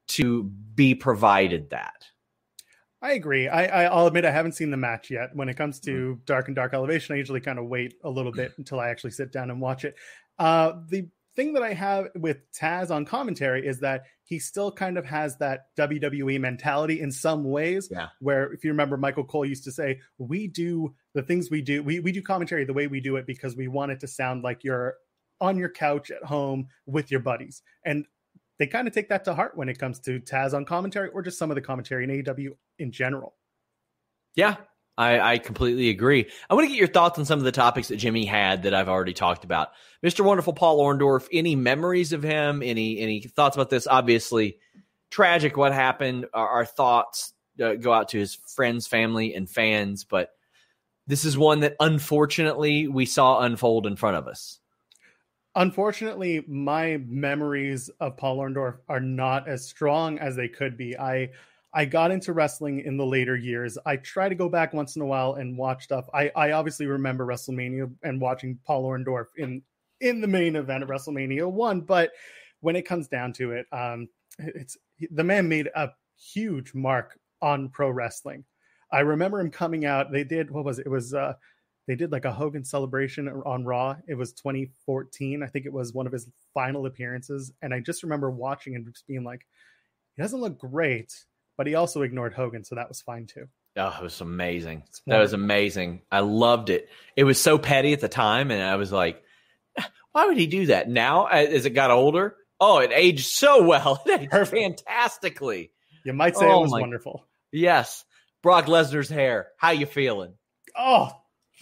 [0.08, 2.06] to be provided that.
[3.02, 3.48] I agree.
[3.48, 5.30] I, I will admit I haven't seen the match yet.
[5.34, 6.24] When it comes to Mm-hmm.
[6.24, 9.10] Dark and Dark Elevation, I usually kind of wait a little bit until I actually
[9.10, 9.96] sit down and watch it.
[10.38, 14.96] Uh, the thing that I have with Taz on commentary is that he still kind
[14.98, 17.88] of has that WWE mentality in some ways.
[17.90, 18.08] Yeah.
[18.20, 21.82] Where if you remember, Michael Cole used to say, "We do the things we do.
[21.82, 24.44] We we do commentary the way we do it because we want it to sound
[24.44, 24.94] like you're
[25.40, 28.06] on your couch at home with your buddies." And
[28.62, 31.20] they kind of take that to heart when it comes to Taz on commentary or
[31.20, 33.34] just some of the commentary in AEW in general.
[34.36, 34.54] Yeah,
[34.96, 36.30] I, I completely agree.
[36.48, 38.72] I want to get your thoughts on some of the topics that Jimmy had that
[38.72, 39.70] I've already talked about.
[40.06, 40.24] Mr.
[40.24, 42.62] Wonderful Paul Orndorff, any memories of him?
[42.62, 43.88] Any any thoughts about this?
[43.88, 44.58] Obviously,
[45.10, 46.26] tragic what happened.
[46.32, 50.04] Our, our thoughts uh, go out to his friends, family, and fans.
[50.04, 50.30] But
[51.08, 54.60] this is one that unfortunately we saw unfold in front of us.
[55.54, 60.98] Unfortunately, my memories of Paul Orndorff are not as strong as they could be.
[60.98, 61.30] I
[61.74, 63.78] I got into wrestling in the later years.
[63.86, 66.06] I try to go back once in a while and watch stuff.
[66.12, 69.62] I, I obviously remember WrestleMania and watching Paul Orndorff in
[70.00, 72.10] in the main event of WrestleMania one, but
[72.60, 74.76] when it comes down to it, um, it's
[75.10, 78.44] the man made a huge mark on pro wrestling.
[78.90, 80.12] I remember him coming out.
[80.12, 80.86] They did what was it?
[80.86, 81.34] It was uh,
[81.88, 83.96] they did like a Hogan celebration on Raw.
[84.06, 85.42] It was 2014.
[85.42, 88.86] I think it was one of his final appearances, and I just remember watching and
[88.92, 89.46] just being like,
[90.16, 91.12] he doesn't look great,
[91.56, 93.46] but he also ignored Hogan, so that was fine too.
[93.76, 94.82] Oh, it was amazing.
[95.06, 96.02] That was amazing.
[96.10, 96.88] I loved it.
[97.16, 99.22] It was so petty at the time, and I was like,
[100.12, 100.88] why would he do that?
[100.90, 104.02] Now, uh, as it got older, oh, it aged so well.
[104.06, 105.70] It aged fantastically.
[106.04, 107.26] You might say Oh it was my- wonderful.
[107.50, 108.04] Yes.
[108.42, 109.48] Brock Lesnar's hair.
[109.56, 110.34] How you feeling?
[110.76, 111.10] Oh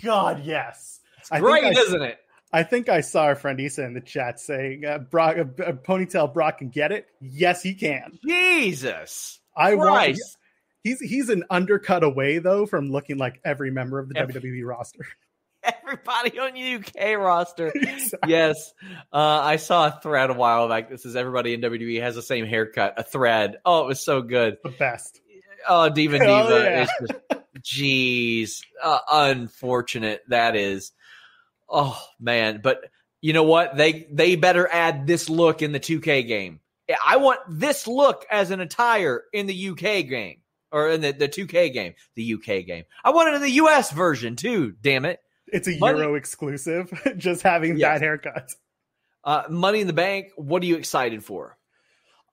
[0.03, 1.01] God, yes.
[1.31, 2.19] I Great, think I, isn't it?
[2.53, 5.73] I think I saw our friend Issa in the chat saying, uh, "Brock, uh, uh,
[5.73, 8.19] ponytail Brock can get it." Yes, he can.
[8.27, 9.41] Jesus.
[9.57, 10.19] I want.
[10.83, 14.67] He's he's an undercut away though from looking like every member of the Every- WWE
[14.67, 15.07] roster.
[15.63, 17.71] Everybody on UK roster.
[18.27, 18.73] yes.
[19.13, 22.23] Uh, I saw a thread a while back that says everybody in WWE has the
[22.23, 22.95] same haircut.
[22.97, 23.59] A thread.
[23.67, 24.57] Oh, it was so good.
[24.65, 25.21] the best.
[25.69, 26.89] Oh, Diva Hell Diva.
[27.31, 27.37] yeah.
[27.59, 28.63] Jeez.
[28.83, 30.93] Uh, unfortunate that is.
[31.69, 32.61] Oh, man.
[32.63, 32.85] But
[33.21, 33.77] you know what?
[33.77, 36.61] They they better add this look in the 2K game.
[37.07, 40.41] I want this look as an attire in the UK game
[40.73, 42.85] or in the, the 2K game, the UK game.
[43.05, 45.21] I want it in the US version too, damn it.
[45.47, 46.93] It's a Money- Euro exclusive.
[47.17, 47.99] Just having Yes.
[48.01, 48.53] that haircut.
[49.23, 51.57] Uh, Money in the Bank, what are you excited for?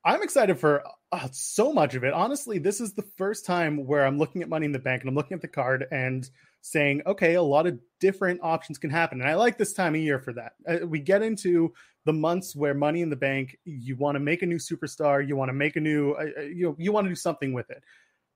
[0.08, 2.14] I'm excited for uh, so much of it.
[2.14, 5.10] Honestly, this is the first time where I'm looking at Money in the Bank and
[5.10, 6.28] I'm looking at the card and
[6.62, 9.20] saying, okay, a lot of different options can happen.
[9.20, 10.54] And I like this time of year for that.
[10.66, 11.74] Uh, we get into
[12.06, 15.36] the months where Money in the Bank, you want to make a new superstar, you
[15.36, 17.70] want to make a new, uh, uh, you know, you want to do something with
[17.70, 17.84] it.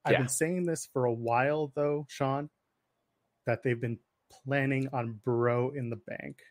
[0.04, 0.20] I've Yeah.
[0.20, 2.50] been saying this for a while, though, Sean,
[3.46, 4.00] that they've been
[4.30, 6.42] planning on Bro in the Bank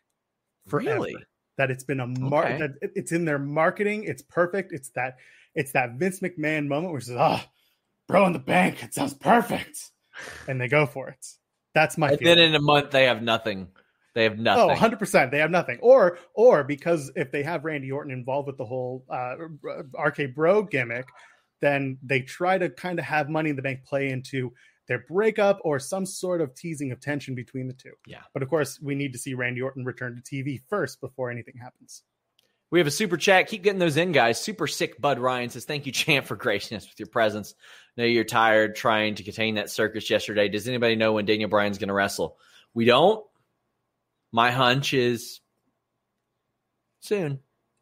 [0.67, 1.15] forever Really?
[1.61, 2.57] That it's been a mar- Okay.
[2.57, 4.03] that it's in their marketing.
[4.05, 4.71] It's perfect.
[4.73, 5.17] It's that
[5.53, 7.47] it's that Vince McMahon moment where it's ah,
[8.07, 8.81] bro in the bank.
[8.83, 9.91] It sounds perfect,
[10.47, 11.23] and they go for it.
[11.75, 12.37] That's my And feeling.
[12.37, 13.67] then in a month, they have nothing.
[14.15, 14.67] They have Oh, nothing.
[14.69, 15.29] 100 percent.
[15.31, 19.05] They have nothing, or or because if they have Randy Orton involved with the whole
[19.07, 19.35] uh,
[20.03, 21.05] RK Bro gimmick,
[21.61, 24.51] then they try to kind of have Money in the Bank play into
[24.91, 27.93] their breakup or some sort of teasing of tension between the two.
[28.05, 28.23] Yeah.
[28.33, 31.55] But of course, we need to see Randy Orton return to TV first before anything
[31.57, 32.03] happens.
[32.71, 33.47] We have a super chat.
[33.47, 34.41] Keep getting those in, guys.
[34.41, 34.99] Super sick.
[34.99, 37.55] Bud Ryan says, "Thank you, champ, for gracing us with your presence.
[37.95, 40.49] Know you're tired trying to contain that circus yesterday.
[40.49, 42.37] Does anybody know when Daniel Bryan's going to wrestle?
[42.73, 43.25] We don't.
[44.33, 45.39] My hunch is
[46.99, 47.39] soon.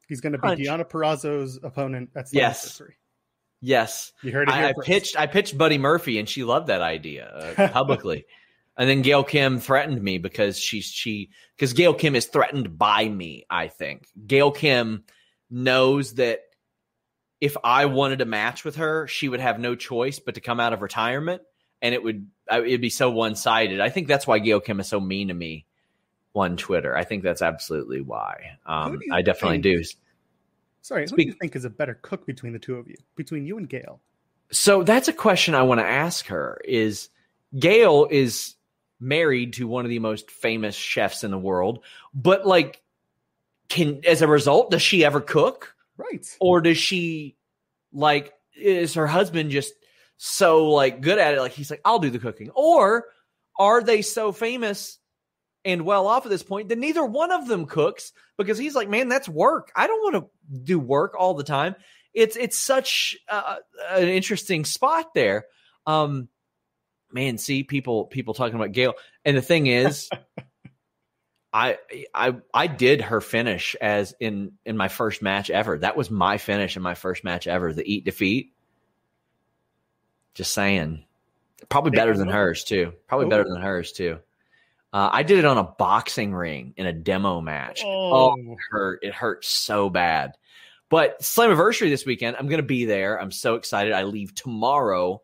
[0.07, 0.60] He's going to be Punch.
[0.60, 2.80] Deonna Purrazzo's opponent at Yes.
[2.80, 2.93] Slammiversary.
[3.62, 5.20] Yes, You heard it I, I pitched.
[5.20, 8.26] I pitched Buddy Murphy, and she loved that idea uh, publicly.
[8.78, 13.07] and then Gail Kim threatened me because she's she because Gail Kim is threatened by
[13.07, 13.45] me.
[13.49, 15.03] I think Gail Kim
[15.49, 16.39] knows that
[17.41, 20.60] if I wanted a match with her, she would have no choice but to come
[20.60, 21.41] out of retirement,
[21.82, 23.82] and it would it'd be so one sided.
[23.82, 25.66] I think that's why Gail Kim is so mean to me
[26.34, 26.95] on Twitter.
[26.95, 28.57] I think that's absolutely why.
[28.66, 29.84] Um, I definitely think- do.
[30.82, 32.95] Sorry, who do you think is a better cook between the two of you?
[33.15, 33.99] Between you and Gail?
[34.51, 37.09] So that's a question I want to ask her is
[37.57, 38.55] Gail is
[38.99, 41.84] married to one of the most famous chefs in the world.
[42.13, 42.82] But like,
[43.69, 45.75] can as a result, does she ever cook?
[45.97, 46.25] Right.
[46.39, 47.36] Or does she
[47.91, 49.73] like is her husband just
[50.17, 51.39] so like good at it?
[51.39, 52.49] Like he's like, I'll do the cooking.
[52.51, 53.05] Or
[53.57, 54.99] are they so famous
[55.66, 58.89] and well off at this point then neither one of them cooks because he's like,
[58.89, 59.72] man, that's work.
[59.76, 61.76] I don't want to do work all the time.
[62.14, 63.57] It's it's such uh,
[63.89, 65.45] an interesting spot there.
[65.86, 66.30] Um,
[67.12, 70.10] man, see people people talking about Gail, and the thing is,
[71.53, 71.78] I
[72.16, 75.78] I I did her finish as in in my first match ever.
[75.78, 77.74] That was my finish in my first match ever.
[77.74, 78.53] The eat defeat.
[80.34, 81.03] Just saying,
[81.68, 82.93] probably better than hers too.
[83.07, 83.30] Probably Ooh.
[83.30, 84.20] better than hers too.
[84.92, 87.82] Uh, I did it on a boxing ring in a demo match.
[87.86, 88.34] Oh.
[88.36, 89.00] oh, it hurt!
[89.04, 90.32] It hurt so bad.
[90.90, 93.22] But Slammiversary this weekend, I'm going to be there.
[93.22, 93.94] I'm so excited.
[93.94, 95.22] I leave tomorrow.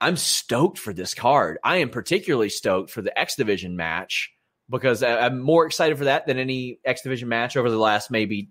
[0.00, 1.58] I'm stoked for this card.
[1.64, 4.30] I am particularly stoked for the X Division match
[4.70, 8.50] because I'm more excited for that than any X Division match over the last maybe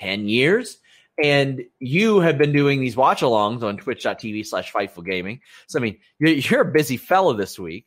[0.00, 0.78] 10 years.
[1.22, 5.40] And you have been doing these watch alongs on twitch.tv slash Fightful Gaming.
[5.68, 7.86] So, I mean, you're, you're a busy fellow this week.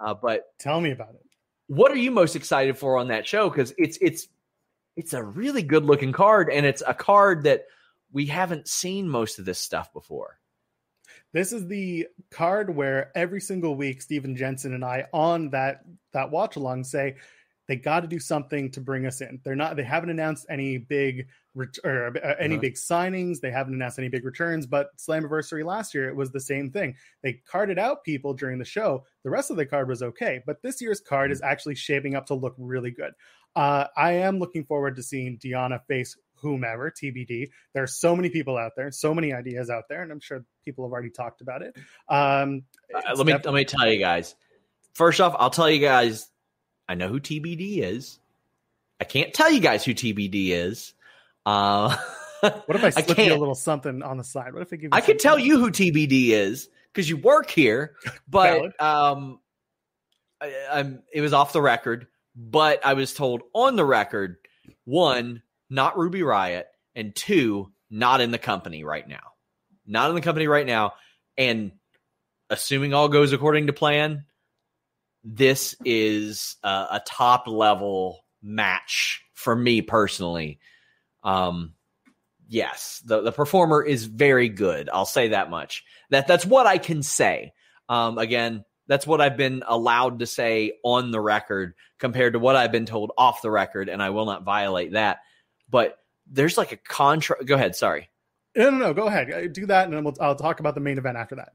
[0.00, 1.24] Uh, but tell me about it.
[1.66, 3.48] What are you most excited for on that show?
[3.48, 4.28] Because it's it's
[4.96, 7.66] it's a really good looking card, and it's a card that
[8.12, 10.38] we haven't seen most of this stuff before.
[11.32, 15.82] This is the card where every single week Steven Jensen and I on that
[16.12, 17.16] that watch along say
[17.70, 19.38] they got to do something to bring us in.
[19.44, 22.62] They're not they haven't announced any big ret- or uh, any uh-huh.
[22.62, 23.38] big signings.
[23.38, 26.96] They haven't announced any big returns, but Slammiversary last year it was the same thing.
[27.22, 29.04] They carded out people during the show.
[29.22, 32.26] The rest of the card was okay, but this year's card is actually shaping up
[32.26, 33.12] to look really good.
[33.54, 37.50] Uh, I am looking forward to seeing Deonna face whomever TBD.
[37.72, 40.44] There are so many people out there, so many ideas out there, and I'm sure
[40.64, 41.76] people have already talked about it.
[42.08, 44.34] Um, uh, let me let me tell you guys.
[44.94, 46.26] First off, I'll tell you guys.
[46.90, 48.18] I know who TBD is.
[49.00, 50.92] I can't tell you guys who TBD is.
[51.46, 51.96] Uh,
[52.40, 54.52] what if I slip I you a little something on the side?
[54.52, 54.82] What if I give?
[54.82, 57.94] You I could tell you who TBD is because you work here,
[58.28, 59.38] but um,
[60.40, 61.04] I, I'm.
[61.14, 64.38] It was off the record, but I was told on the record.
[64.84, 66.64] One, not Ruby Riott,
[66.96, 69.22] and two, not in the company right now.
[69.86, 70.94] Not in the company right now.
[71.38, 71.70] And
[72.48, 74.24] assuming all goes according to plan,
[75.24, 80.60] this is a, top level match for me personally.
[81.22, 81.74] Um,
[82.48, 84.88] yes, the, the performer is very good.
[84.92, 85.84] I'll say that much.
[86.10, 87.52] That that's what I can say.
[87.88, 92.56] Um, again, that's what I've been allowed to say on the record compared to what
[92.56, 95.18] I've been told off the record, and I will not violate that
[95.70, 97.46] but there's like a contract.
[97.46, 97.76] Go ahead.
[97.76, 98.10] Sorry.
[98.56, 98.94] No, no, no.
[98.94, 99.32] Go ahead.
[99.32, 101.52] Uh, do that, and then we'll, I'll talk about the main event after that.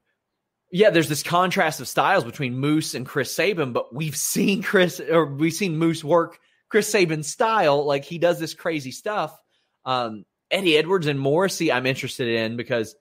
[0.70, 5.00] Yeah, there's this contrast of styles between Moose and Chris Sabin, but we've seen Chris
[5.00, 6.38] or we've seen Moose work
[6.68, 7.84] Chris Sabin's style.
[7.84, 9.38] Like he does this crazy stuff.
[9.84, 12.94] Um, Eddie Edwards and Morrissey, I'm interested in because,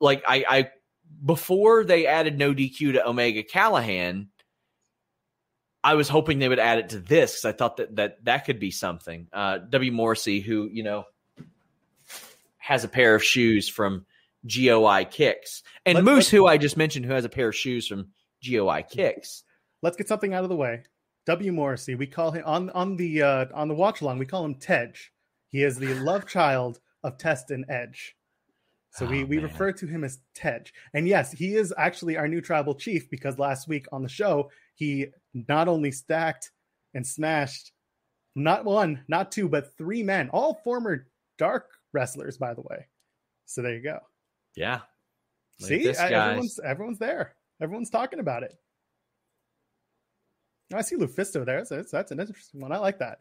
[0.00, 0.70] like, I, I
[1.24, 4.28] before they added no DQ to Omega Callihan,
[5.82, 8.44] I was hoping they would add it to this because I thought that that that
[8.44, 9.28] could be something.
[9.32, 9.92] Uh, w.
[9.92, 11.04] Morrissey, who you know
[12.58, 14.04] has a pair of shoes from
[14.46, 17.86] GOI Kicks, and let's, Moose, who I just mentioned, who has a pair of shoes
[17.86, 18.08] from
[18.48, 19.44] GOI Kicks.
[19.82, 20.82] Let's get something out of the way.
[21.26, 21.52] W.
[21.52, 24.18] Morrissey, we call him on on the uh, on the watch along.
[24.18, 24.92] We call him Tej.
[25.48, 28.16] He is the love child of Test and Edge.
[28.92, 30.72] So oh, we, we refer to him as Tej.
[30.94, 34.50] And yes, he is actually our new tribal chief because last week on the show,
[34.74, 36.50] he not only stacked
[36.94, 37.72] and smashed
[38.34, 42.86] not one, not two, but three men, all former dark wrestlers, by the way.
[43.46, 43.98] So there you go.
[44.56, 44.80] Yeah.
[45.60, 47.34] Look See, everyone's everyone's there.
[47.60, 48.54] Everyone's talking about it.
[50.72, 51.64] I see Lufisto there.
[51.64, 52.72] That's, that's an interesting one.
[52.72, 53.18] I like that.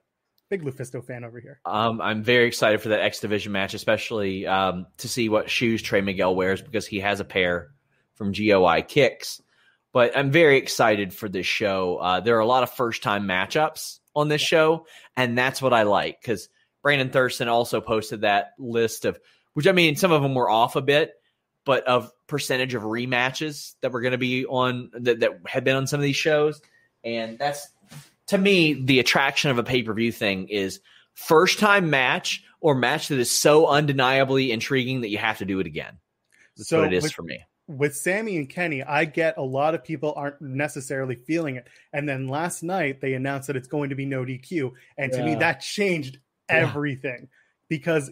[0.50, 1.60] Big Lufisto fan over here.
[1.66, 5.82] Um, I'm very excited for that X Division match, especially um, to see what shoes
[5.82, 7.72] Trey Miguel wears because he has a pair
[8.16, 9.42] from GOI Kicks
[9.98, 11.98] but I'm very excited for this show.
[11.98, 14.86] Uh, there are a lot of first time matchups on this show,
[15.16, 16.50] and that's what I like because
[16.84, 19.20] Brandon Thurston also posted that list of,
[19.54, 21.14] which I mean, some of them were off a bit,
[21.66, 25.76] but of percentage of rematches that were going to be on that, that had been
[25.76, 26.62] on some of these shows.
[27.04, 27.68] And that's
[28.28, 30.80] to me, the attraction of a pay per view thing is
[31.14, 35.60] first time match or match that is so undeniably intriguing that you have to do
[35.60, 35.98] it again.
[36.58, 39.44] That's so what it is with, for me with Sami and Kenny, I get a
[39.44, 41.68] lot of people aren't necessarily feeling it.
[41.94, 44.72] And then last night they announced that it's going to be no DQ.
[44.98, 47.20] And to me, that changed everything.
[47.22, 47.28] Yeah.
[47.70, 48.10] Because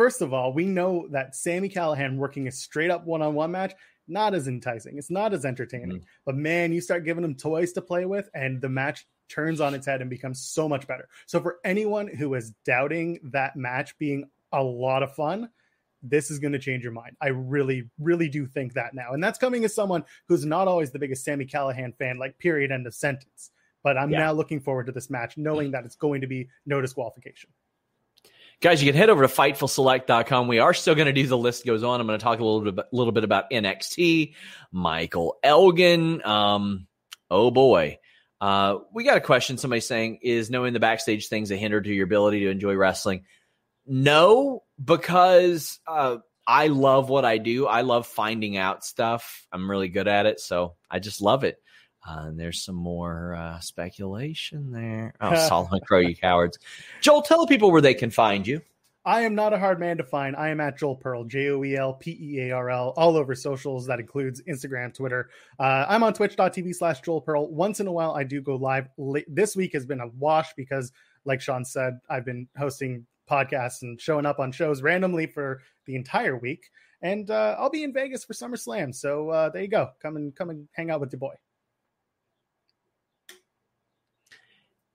[0.00, 3.50] first of all, we know that Sami Callihan working a straight up one on one
[3.50, 3.74] match,
[4.08, 4.96] not as enticing.
[4.96, 5.98] It's not as entertaining.
[5.98, 6.24] Mm-hmm.
[6.24, 9.74] But man, you start giving them toys to play with, and the match turns on
[9.74, 11.06] its head and becomes so much better.
[11.26, 15.50] So for anyone who is doubting that match being a lot of fun,
[16.02, 17.14] this is going to change your mind.
[17.20, 19.12] I really, really do think that now.
[19.12, 22.72] And that's coming as someone who's not always the biggest Sami Callihan fan, like period,
[22.72, 23.50] end of sentence.
[23.82, 24.20] But I'm yeah.
[24.20, 27.50] now looking forward to this match, knowing that it's going to be no disqualification.
[28.60, 30.46] Guys, you can head over to FightfulSelect.com.
[30.46, 31.98] We are still going to do the list goes on.
[31.98, 34.34] I'm going to talk a little bit, little bit about NXT,
[34.70, 36.22] Michael Elgin.
[36.26, 36.86] Um,
[37.30, 37.98] oh boy.
[38.38, 39.56] Uh, we got a question.
[39.56, 43.24] Somebody saying, is knowing the backstage things a hinder to your ability to enjoy wrestling?
[43.86, 47.66] No, because uh, I love what I do.
[47.66, 49.46] I love finding out stuff.
[49.50, 51.56] I'm really good at it, so I just love it.
[52.06, 55.14] Uh, and there's some more uh, speculation there.
[55.20, 56.58] Oh, Solomon Crowe, you cowards!
[57.00, 58.62] Joel, tell the people where they can find you.
[59.04, 60.36] I am not a hard man to find.
[60.36, 63.16] I am at Joel Pearl, J O E L P E A R L, all
[63.16, 63.86] over socials.
[63.86, 65.30] That includes Instagram, Twitter.
[65.58, 67.48] Uh, I'm on twitch.tv slash Joel Pearl.
[67.48, 68.88] Once in a while, I do go live.
[69.26, 70.92] This week has been a wash because,
[71.24, 75.96] like Sean said, I've been hosting podcasts and showing up on shows randomly for the
[75.96, 76.70] entire week.
[77.00, 78.94] And uh, I'll be in Vegas for SummerSlam.
[78.94, 79.90] So uh, there you go.
[80.02, 81.34] Come and come and hang out with your boy.